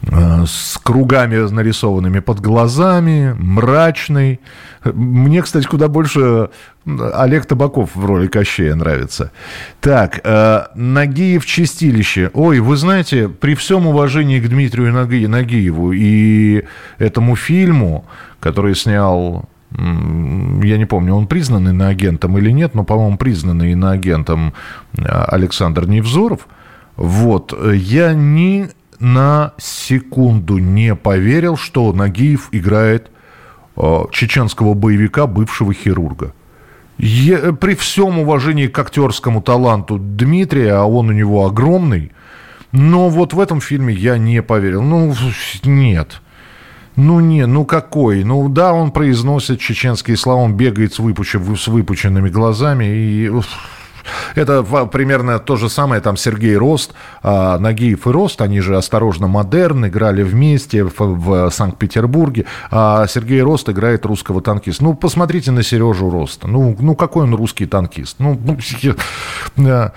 Э, 0.07 0.45
с 0.47 0.79
кругами 0.83 1.37
нарисованными 1.51 2.21
под 2.21 2.41
глазами, 2.41 3.35
мрачный. 3.39 4.41
Мне, 4.85 5.43
кстати, 5.43 5.66
куда 5.66 5.89
больше 5.89 6.51
Олег 6.87 7.47
Табаков 7.47 7.95
в 7.95 8.05
роли 8.05 8.29
Кощея 8.29 8.75
нравится. 8.75 9.33
Так, 9.81 10.21
э, 10.23 10.66
Нагиев 10.75 11.45
чистилище. 11.45 12.31
Ой, 12.33 12.61
вы 12.61 12.77
знаете, 12.77 13.29
при 13.29 13.55
всем 13.55 13.87
уважении 13.87 14.41
к 14.41 14.49
Дмитрию 14.49 14.93
Наги, 14.93 15.27
Нагиеву 15.27 15.93
и 15.93 16.64
этому 16.99 17.35
фильму, 17.35 18.07
который 18.41 18.77
снял 18.77 19.49
я 19.71 20.79
не 20.79 20.87
помню, 20.87 21.14
он 21.14 21.27
признанный 21.27 21.73
иноагентом 21.73 22.39
или 22.39 22.51
нет, 22.51 22.75
но, 22.75 22.85
по-моему, 22.85 23.19
признанный 23.19 23.73
иноагентом 23.73 24.55
э, 24.97 25.05
Александр 25.07 25.87
Невзоров. 25.87 26.49
Вот, 26.97 27.55
я 27.75 28.14
не 28.14 28.71
на 28.99 29.53
секунду 29.59 30.59
не 30.59 30.95
поверил, 30.95 31.57
что 31.57 31.93
Нагиев 31.93 32.49
играет 32.53 33.11
э, 33.77 34.05
чеченского 34.11 34.75
боевика, 34.75 35.27
бывшего 35.27 35.73
хирурга. 35.73 36.33
Я, 36.97 37.53
при 37.53 37.75
всем 37.75 38.19
уважении 38.19 38.66
к 38.66 38.79
актерскому 38.79 39.41
таланту 39.41 39.99
Дмитрия, 39.99 40.75
а 40.75 40.85
он 40.85 41.11
у 41.11 41.12
него 41.12 41.47
огромный, 41.47 42.11
но 42.73 43.09
вот 43.09 43.35
в 43.35 43.41
этом 43.41 43.61
фильме 43.61 43.95
я 43.95 44.19
не 44.19 44.43
поверил. 44.43 44.83
Ну, 44.83 45.14
нет. 45.62 46.21
Ну 46.99 47.21
не, 47.21 47.47
ну 47.47 47.65
какой? 47.65 48.25
Ну 48.25 48.49
да, 48.49 48.73
он 48.73 48.91
произносит 48.91 49.61
чеченские 49.61 50.17
слова, 50.17 50.43
он 50.43 50.55
бегает 50.55 50.95
с, 50.95 50.99
выпучен, 50.99 51.57
с 51.57 51.69
выпученными 51.69 52.29
глазами 52.29 52.85
и... 52.87 53.31
Это 54.35 54.63
примерно 54.87 55.39
то 55.39 55.57
же 55.57 55.69
самое, 55.69 56.01
там 56.01 56.17
Сергей 56.17 56.57
Рост, 56.57 56.95
а, 57.23 57.59
Нагиев 57.59 58.07
и 58.07 58.11
Рост, 58.11 58.41
они 58.41 58.61
же 58.61 58.77
«Осторожно, 58.77 59.29
модерн», 59.29 59.87
играли 59.87 60.23
вместе 60.23 60.83
в, 60.83 60.95
в 60.99 61.51
Санкт-Петербурге, 61.51 62.47
а 62.71 63.07
Сергей 63.07 63.43
Рост 63.43 63.69
играет 63.69 64.07
русского 64.07 64.41
танкиста. 64.41 64.83
Ну, 64.83 64.95
посмотрите 64.95 65.51
на 65.51 65.63
Сережу 65.63 66.11
Роста. 66.11 66.49
Ну, 66.49 66.75
ну 66.81 66.97
какой 66.97 67.25
он 67.25 67.35
русский 67.35 67.67
танкист? 67.67 68.17
Ну, 68.19 68.41
ну 68.43 68.57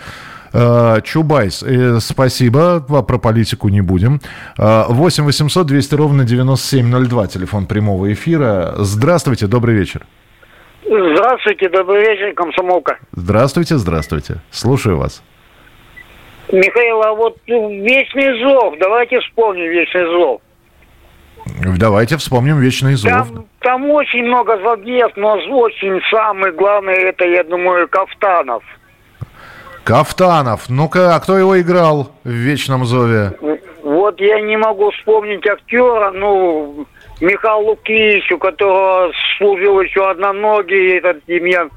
Чубайс, 0.53 1.63
э, 1.63 1.99
спасибо, 1.99 2.81
про 2.81 3.17
политику 3.17 3.69
не 3.69 3.81
будем. 3.81 4.19
8 4.57 5.23
800 5.23 5.65
200 5.65 5.95
ровно 5.95 6.23
9702, 6.23 7.27
телефон 7.27 7.65
прямого 7.65 8.11
эфира. 8.11 8.73
Здравствуйте, 8.77 9.47
добрый 9.47 9.75
вечер. 9.75 10.05
Здравствуйте, 10.83 11.69
добрый 11.69 12.01
вечер, 12.01 12.33
комсомолка. 12.33 12.97
Здравствуйте, 13.13 13.77
здравствуйте. 13.77 14.37
Слушаю 14.49 14.97
вас. 14.97 15.23
Михаил, 16.51 17.01
а 17.01 17.13
вот 17.13 17.37
Вечный 17.47 18.43
зов, 18.43 18.75
давайте 18.79 19.19
вспомним 19.21 19.69
Вечный 19.69 20.05
зов. 20.05 20.41
Давайте 21.77 22.17
вспомним 22.17 22.59
Вечный 22.59 22.95
зов. 22.95 23.11
Там, 23.11 23.45
там 23.59 23.89
очень 23.89 24.23
много 24.23 24.57
злодеев, 24.57 25.11
но 25.15 25.37
очень 25.49 26.01
самый 26.09 26.51
главный, 26.51 26.95
это, 26.95 27.25
я 27.25 27.43
думаю, 27.43 27.87
Кафтанов. 27.87 28.63
Кафтанов. 29.91 30.69
Ну-ка, 30.69 31.15
а 31.15 31.19
кто 31.19 31.37
его 31.37 31.59
играл 31.59 32.13
в 32.23 32.29
Вечном 32.29 32.85
зове? 32.85 33.33
Вот 33.83 34.21
я 34.21 34.39
не 34.39 34.55
могу 34.55 34.89
вспомнить 34.91 35.45
актера, 35.45 36.11
ну, 36.11 36.85
Михаил 37.19 37.67
Лукич, 37.67 38.31
у 38.31 38.37
которого 38.37 39.11
служил 39.37 39.81
еще 39.81 40.09
одноногий 40.09 40.97
этот 40.97 41.17
Демьян. 41.27 41.69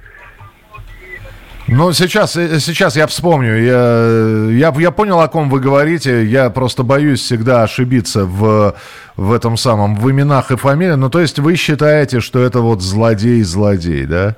Ну, 1.67 1.93
сейчас, 1.93 2.37
э, 2.37 2.61
сейчас 2.61 2.95
я 2.95 3.09
вспомню. 3.09 3.61
Я, 3.61 4.69
я, 4.69 4.73
я 4.79 4.91
понял, 4.93 5.21
о 5.21 5.27
ком 5.27 5.51
вы 5.51 5.59
говорите. 5.59 6.25
Я 6.25 6.51
просто 6.51 6.85
боюсь 6.85 7.21
всегда 7.21 7.65
ошибиться 7.65 8.27
в, 8.27 8.77
в 9.17 9.33
этом 9.33 9.57
самом, 9.57 9.97
в 9.97 10.09
именах 10.09 10.53
и 10.53 10.57
фамилиях. 10.57 10.99
Ну, 10.99 11.11
то 11.11 11.19
есть 11.19 11.41
вы 11.41 11.57
считаете, 11.57 12.21
что 12.21 12.45
это 12.45 12.61
вот 12.61 12.81
злодей-злодей, 12.81 14.05
да? 14.05 14.37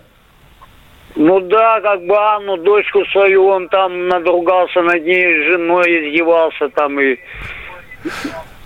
Ну 1.17 1.41
да, 1.41 1.81
как 1.81 2.05
бы 2.05 2.15
Анну, 2.15 2.59
дочку 2.59 3.05
свою, 3.07 3.47
он 3.47 3.69
там 3.69 4.09
надругался 4.09 4.83
над 4.83 5.03
ней, 5.03 5.45
женой 5.45 6.11
издевался 6.11 6.69
там 6.69 7.01
и... 7.01 7.17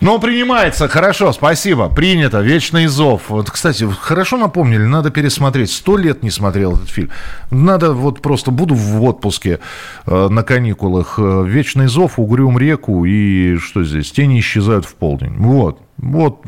Ну, 0.01 0.19
принимается, 0.19 0.89
хорошо, 0.89 1.31
спасибо, 1.33 1.89
принято, 1.89 2.41
вечный 2.41 2.87
зов. 2.87 3.29
Вот, 3.29 3.51
кстати, 3.51 3.87
хорошо 4.01 4.39
напомнили, 4.39 4.83
надо 4.83 5.11
пересмотреть. 5.11 5.71
Сто 5.71 5.99
лет 5.99 6.23
не 6.23 6.31
смотрел 6.31 6.75
этот 6.77 6.89
фильм. 6.89 7.11
Надо 7.51 7.93
вот 7.93 8.23
просто, 8.23 8.51
буду 8.51 8.75
в 8.75 9.05
отпуске 9.05 9.61
э, 10.07 10.29
на 10.29 10.43
каникулах. 10.43 11.19
Э, 11.19 11.45
вечный 11.47 11.87
зов, 11.87 12.19
угрюм 12.19 12.59
реку 12.59 13.05
и 13.05 13.59
что 13.59 13.85
здесь, 13.85 14.11
тени 14.11 14.41
исчезают 14.41 14.87
в 14.87 14.95
полдень. 14.95 15.37
Вот, 15.37 15.79
вот 16.03 16.45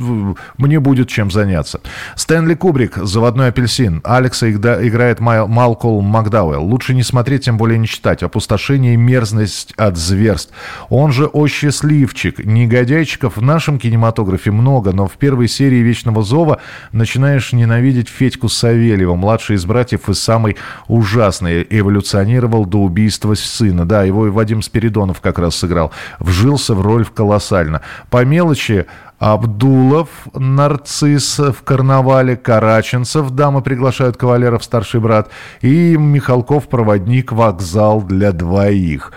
мне 0.56 0.80
будет 0.80 1.08
чем 1.08 1.30
заняться. 1.30 1.80
Стэнли 2.16 2.54
Кубрик, 2.54 2.96
«Заводной 2.96 3.48
апельсин». 3.48 4.00
Алекса 4.02 4.50
играет 4.50 5.20
Малкол 5.20 6.00
Макдауэлл. 6.00 6.64
Лучше 6.64 6.94
не 6.94 7.02
смотреть, 7.02 7.44
тем 7.44 7.58
более 7.58 7.78
не 7.78 7.86
читать. 7.86 8.22
Опустошение 8.22 8.94
и 8.94 8.96
мерзность 8.96 9.74
от 9.76 9.96
зверств. 9.96 10.52
Он 10.88 11.12
же 11.12 11.26
«О 11.26 11.46
счастливчик». 11.46 12.44
Негодяйчиков 12.44 13.36
в 13.36 13.42
нашем 13.42 13.78
кинематографе 13.78 14.50
много, 14.50 14.92
но 14.92 15.06
в 15.06 15.12
первой 15.12 15.48
серии 15.48 15.82
«Вечного 15.82 16.22
зова» 16.22 16.60
начинаешь 16.92 17.52
ненавидеть 17.52 18.08
Федьку 18.08 18.48
Савельева, 18.48 19.14
младший 19.16 19.56
из 19.56 19.64
братьев 19.66 20.08
и 20.08 20.14
самый 20.14 20.56
ужасный. 20.88 21.66
Эволюционировал 21.68 22.64
до 22.64 22.78
убийства 22.78 23.34
сына. 23.34 23.84
Да, 23.84 24.04
его 24.04 24.26
и 24.26 24.30
Вадим 24.30 24.62
Спиридонов 24.62 25.20
как 25.20 25.38
раз 25.38 25.56
сыграл. 25.56 25.92
Вжился 26.18 26.74
в 26.74 26.80
роль 26.80 27.04
колоссально. 27.04 27.82
По 28.10 28.24
мелочи 28.24 28.86
Абдулов, 29.22 30.08
нарцисс 30.34 31.38
в 31.38 31.62
карнавале, 31.62 32.36
Караченцев, 32.36 33.30
дамы 33.30 33.62
приглашают 33.62 34.16
кавалеров, 34.16 34.64
старший 34.64 34.98
брат, 34.98 35.30
и 35.60 35.96
Михалков, 35.96 36.68
проводник, 36.68 37.30
вокзал 37.30 38.02
для 38.02 38.32
двоих. 38.32 39.12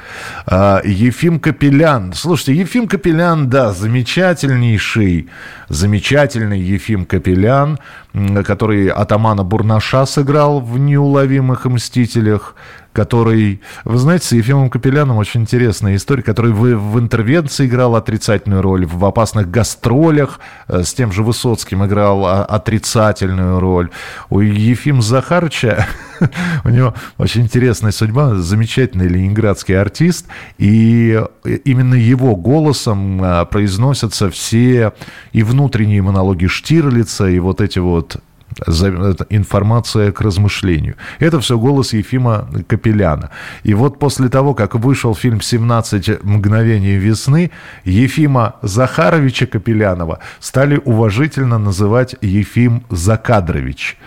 А, 0.45 0.79
Ефим 0.85 1.39
Капелян. 1.39 2.13
Слушайте, 2.13 2.53
Ефим 2.53 2.87
Капелян, 2.87 3.49
да, 3.49 3.71
замечательнейший, 3.71 5.27
замечательный 5.69 6.59
Ефим 6.59 7.05
Капелян, 7.05 7.79
который 8.45 8.87
атамана 8.87 9.43
Бурнаша 9.43 10.05
сыграл 10.05 10.59
в 10.59 10.77
«Неуловимых 10.77 11.65
мстителях», 11.65 12.55
который, 12.95 13.61
вы 13.83 13.97
знаете, 13.97 14.25
с 14.25 14.31
Ефимом 14.31 14.69
Капеляном 14.69 15.17
очень 15.17 15.41
интересная 15.41 15.97
история, 15.97 16.23
который 16.23 16.53
в, 16.53 16.61
в 16.61 16.97
интервенции 16.97 17.67
играл 17.67 17.95
отрицательную 17.97 18.61
роль, 18.61 18.85
в 18.85 19.03
опасных 19.03 19.51
гастролях 19.51 20.39
э, 20.69 20.83
с 20.83 20.93
тем 20.93 21.11
же 21.11 21.21
Высоцким 21.21 21.85
играл 21.85 22.25
отрицательную 22.25 23.59
роль. 23.59 23.89
У 24.29 24.39
Ефима 24.39 25.01
Захарыча, 25.01 25.85
у 26.63 26.69
него 26.69 26.93
очень 27.17 27.41
интересная 27.41 27.91
судьба, 27.91 28.35
замечательный 28.35 29.09
ленинградский 29.09 29.77
артист, 29.77 30.27
и 30.57 31.21
именно 31.65 31.95
его 31.95 32.37
голосом 32.37 33.21
э, 33.21 33.45
произносятся 33.45 34.29
все 34.31 34.93
и 35.33 35.43
внутренние 35.55 36.01
монологи 36.01 36.47
Штирлица, 36.47 37.29
и 37.29 37.39
вот 37.39 37.61
эти 37.61 37.79
вот 37.79 38.17
Информация 39.29 40.11
к 40.11 40.21
размышлению. 40.21 40.95
Это 41.19 41.39
все 41.39 41.57
голос 41.57 41.93
Ефима 41.93 42.47
Капеляна. 42.67 43.31
И 43.63 43.73
вот 43.73 43.99
после 43.99 44.29
того, 44.29 44.53
как 44.53 44.75
вышел 44.75 45.15
фильм 45.15 45.39
«17 45.39 46.19
мгновений 46.23 46.95
весны», 46.95 47.51
Ефима 47.83 48.55
Захаровича 48.61 49.45
Капелянова 49.45 50.19
стали 50.39 50.81
уважительно 50.83 51.57
называть 51.57 52.15
Ефим 52.21 52.83
Закадрович. 52.89 53.97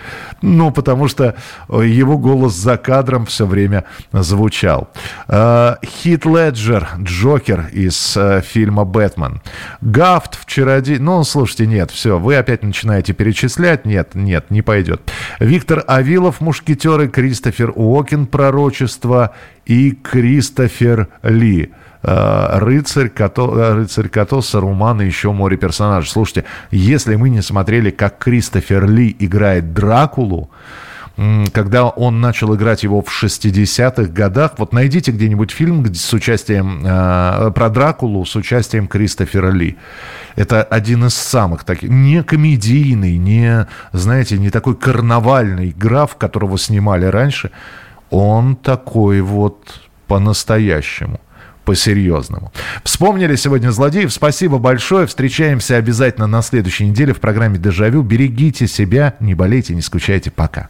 Ну, 0.41 0.71
потому 0.71 1.07
что 1.07 1.35
его 1.69 2.17
голос 2.17 2.55
за 2.55 2.77
кадром 2.77 3.25
все 3.25 3.45
время 3.45 3.85
звучал. 4.11 4.89
Э, 5.27 5.75
Хит 5.83 6.25
Леджер, 6.25 6.87
Джокер 6.99 7.67
из 7.71 8.15
э, 8.17 8.41
фильма 8.41 8.85
«Бэтмен». 8.85 9.41
Гафт 9.81 10.39
в 10.39 10.45
«Чародей». 10.45 10.99
Ну, 10.99 11.23
слушайте, 11.23 11.67
нет, 11.67 11.91
все, 11.91 12.17
вы 12.17 12.35
опять 12.35 12.63
начинаете 12.63 13.13
перечислять. 13.13 13.85
Нет, 13.85 14.15
нет, 14.15 14.38
не 14.49 14.61
пойдет. 14.61 15.01
Виктор 15.39 15.83
Авилов, 15.87 16.41
«Мушкетеры», 16.41 17.07
Кристофер 17.07 17.71
Уокин, 17.75 18.25
«Пророчество» 18.25 19.33
и 19.65 19.91
Кристофер 19.91 21.07
Ли 21.23 21.71
э, 22.03 22.59
рыцарь, 22.59 23.09
Като, 23.09 23.75
рыцарь 23.75 24.09
Като, 24.09 24.41
Саруман 24.41 25.01
и 25.01 25.05
еще 25.05 25.31
море 25.31 25.57
персонажей. 25.57 26.09
Слушайте, 26.09 26.45
если 26.71 27.15
мы 27.15 27.29
не 27.29 27.41
смотрели, 27.41 27.91
как 27.91 28.17
Кристофер 28.17 28.89
Ли 28.89 29.15
играет 29.19 29.73
Дракулу, 29.73 30.49
когда 31.51 31.87
он 31.87 32.21
начал 32.21 32.55
играть 32.55 32.83
его 32.83 33.01
в 33.01 33.23
60-х 33.23 34.03
годах. 34.11 34.53
Вот 34.57 34.71
найдите 34.71 35.11
где-нибудь 35.11 35.51
фильм 35.51 35.93
с 35.93 36.13
участием 36.13 36.81
э, 36.85 37.51
про 37.51 37.69
Дракулу 37.69 38.25
с 38.25 38.35
участием 38.35 38.87
Кристофера 38.87 39.51
Ли. 39.51 39.77
Это 40.35 40.63
один 40.63 41.05
из 41.05 41.15
самых 41.15 41.65
таких, 41.65 41.89
не 41.89 42.23
комедийный, 42.23 43.17
не, 43.17 43.67
знаете, 43.91 44.37
не 44.37 44.49
такой 44.49 44.75
карнавальный 44.75 45.71
граф, 45.71 46.15
которого 46.15 46.57
снимали 46.57 47.05
раньше. 47.05 47.51
Он 48.09 48.55
такой 48.55 49.19
вот 49.21 49.81
по-настоящему 50.07 51.19
по-серьезному. 51.65 52.51
Вспомнили 52.83 53.35
сегодня 53.35 53.71
злодеев. 53.71 54.11
Спасибо 54.13 54.57
большое. 54.57 55.05
Встречаемся 55.05 55.75
обязательно 55.75 56.27
на 56.27 56.41
следующей 56.41 56.87
неделе 56.87 57.13
в 57.13 57.19
программе 57.19 57.59
«Дежавю». 57.59 58.01
Берегите 58.03 58.67
себя, 58.67 59.15
не 59.19 59.35
болейте, 59.35 59.75
не 59.75 59.81
скучайте. 59.81 60.31
Пока. 60.31 60.69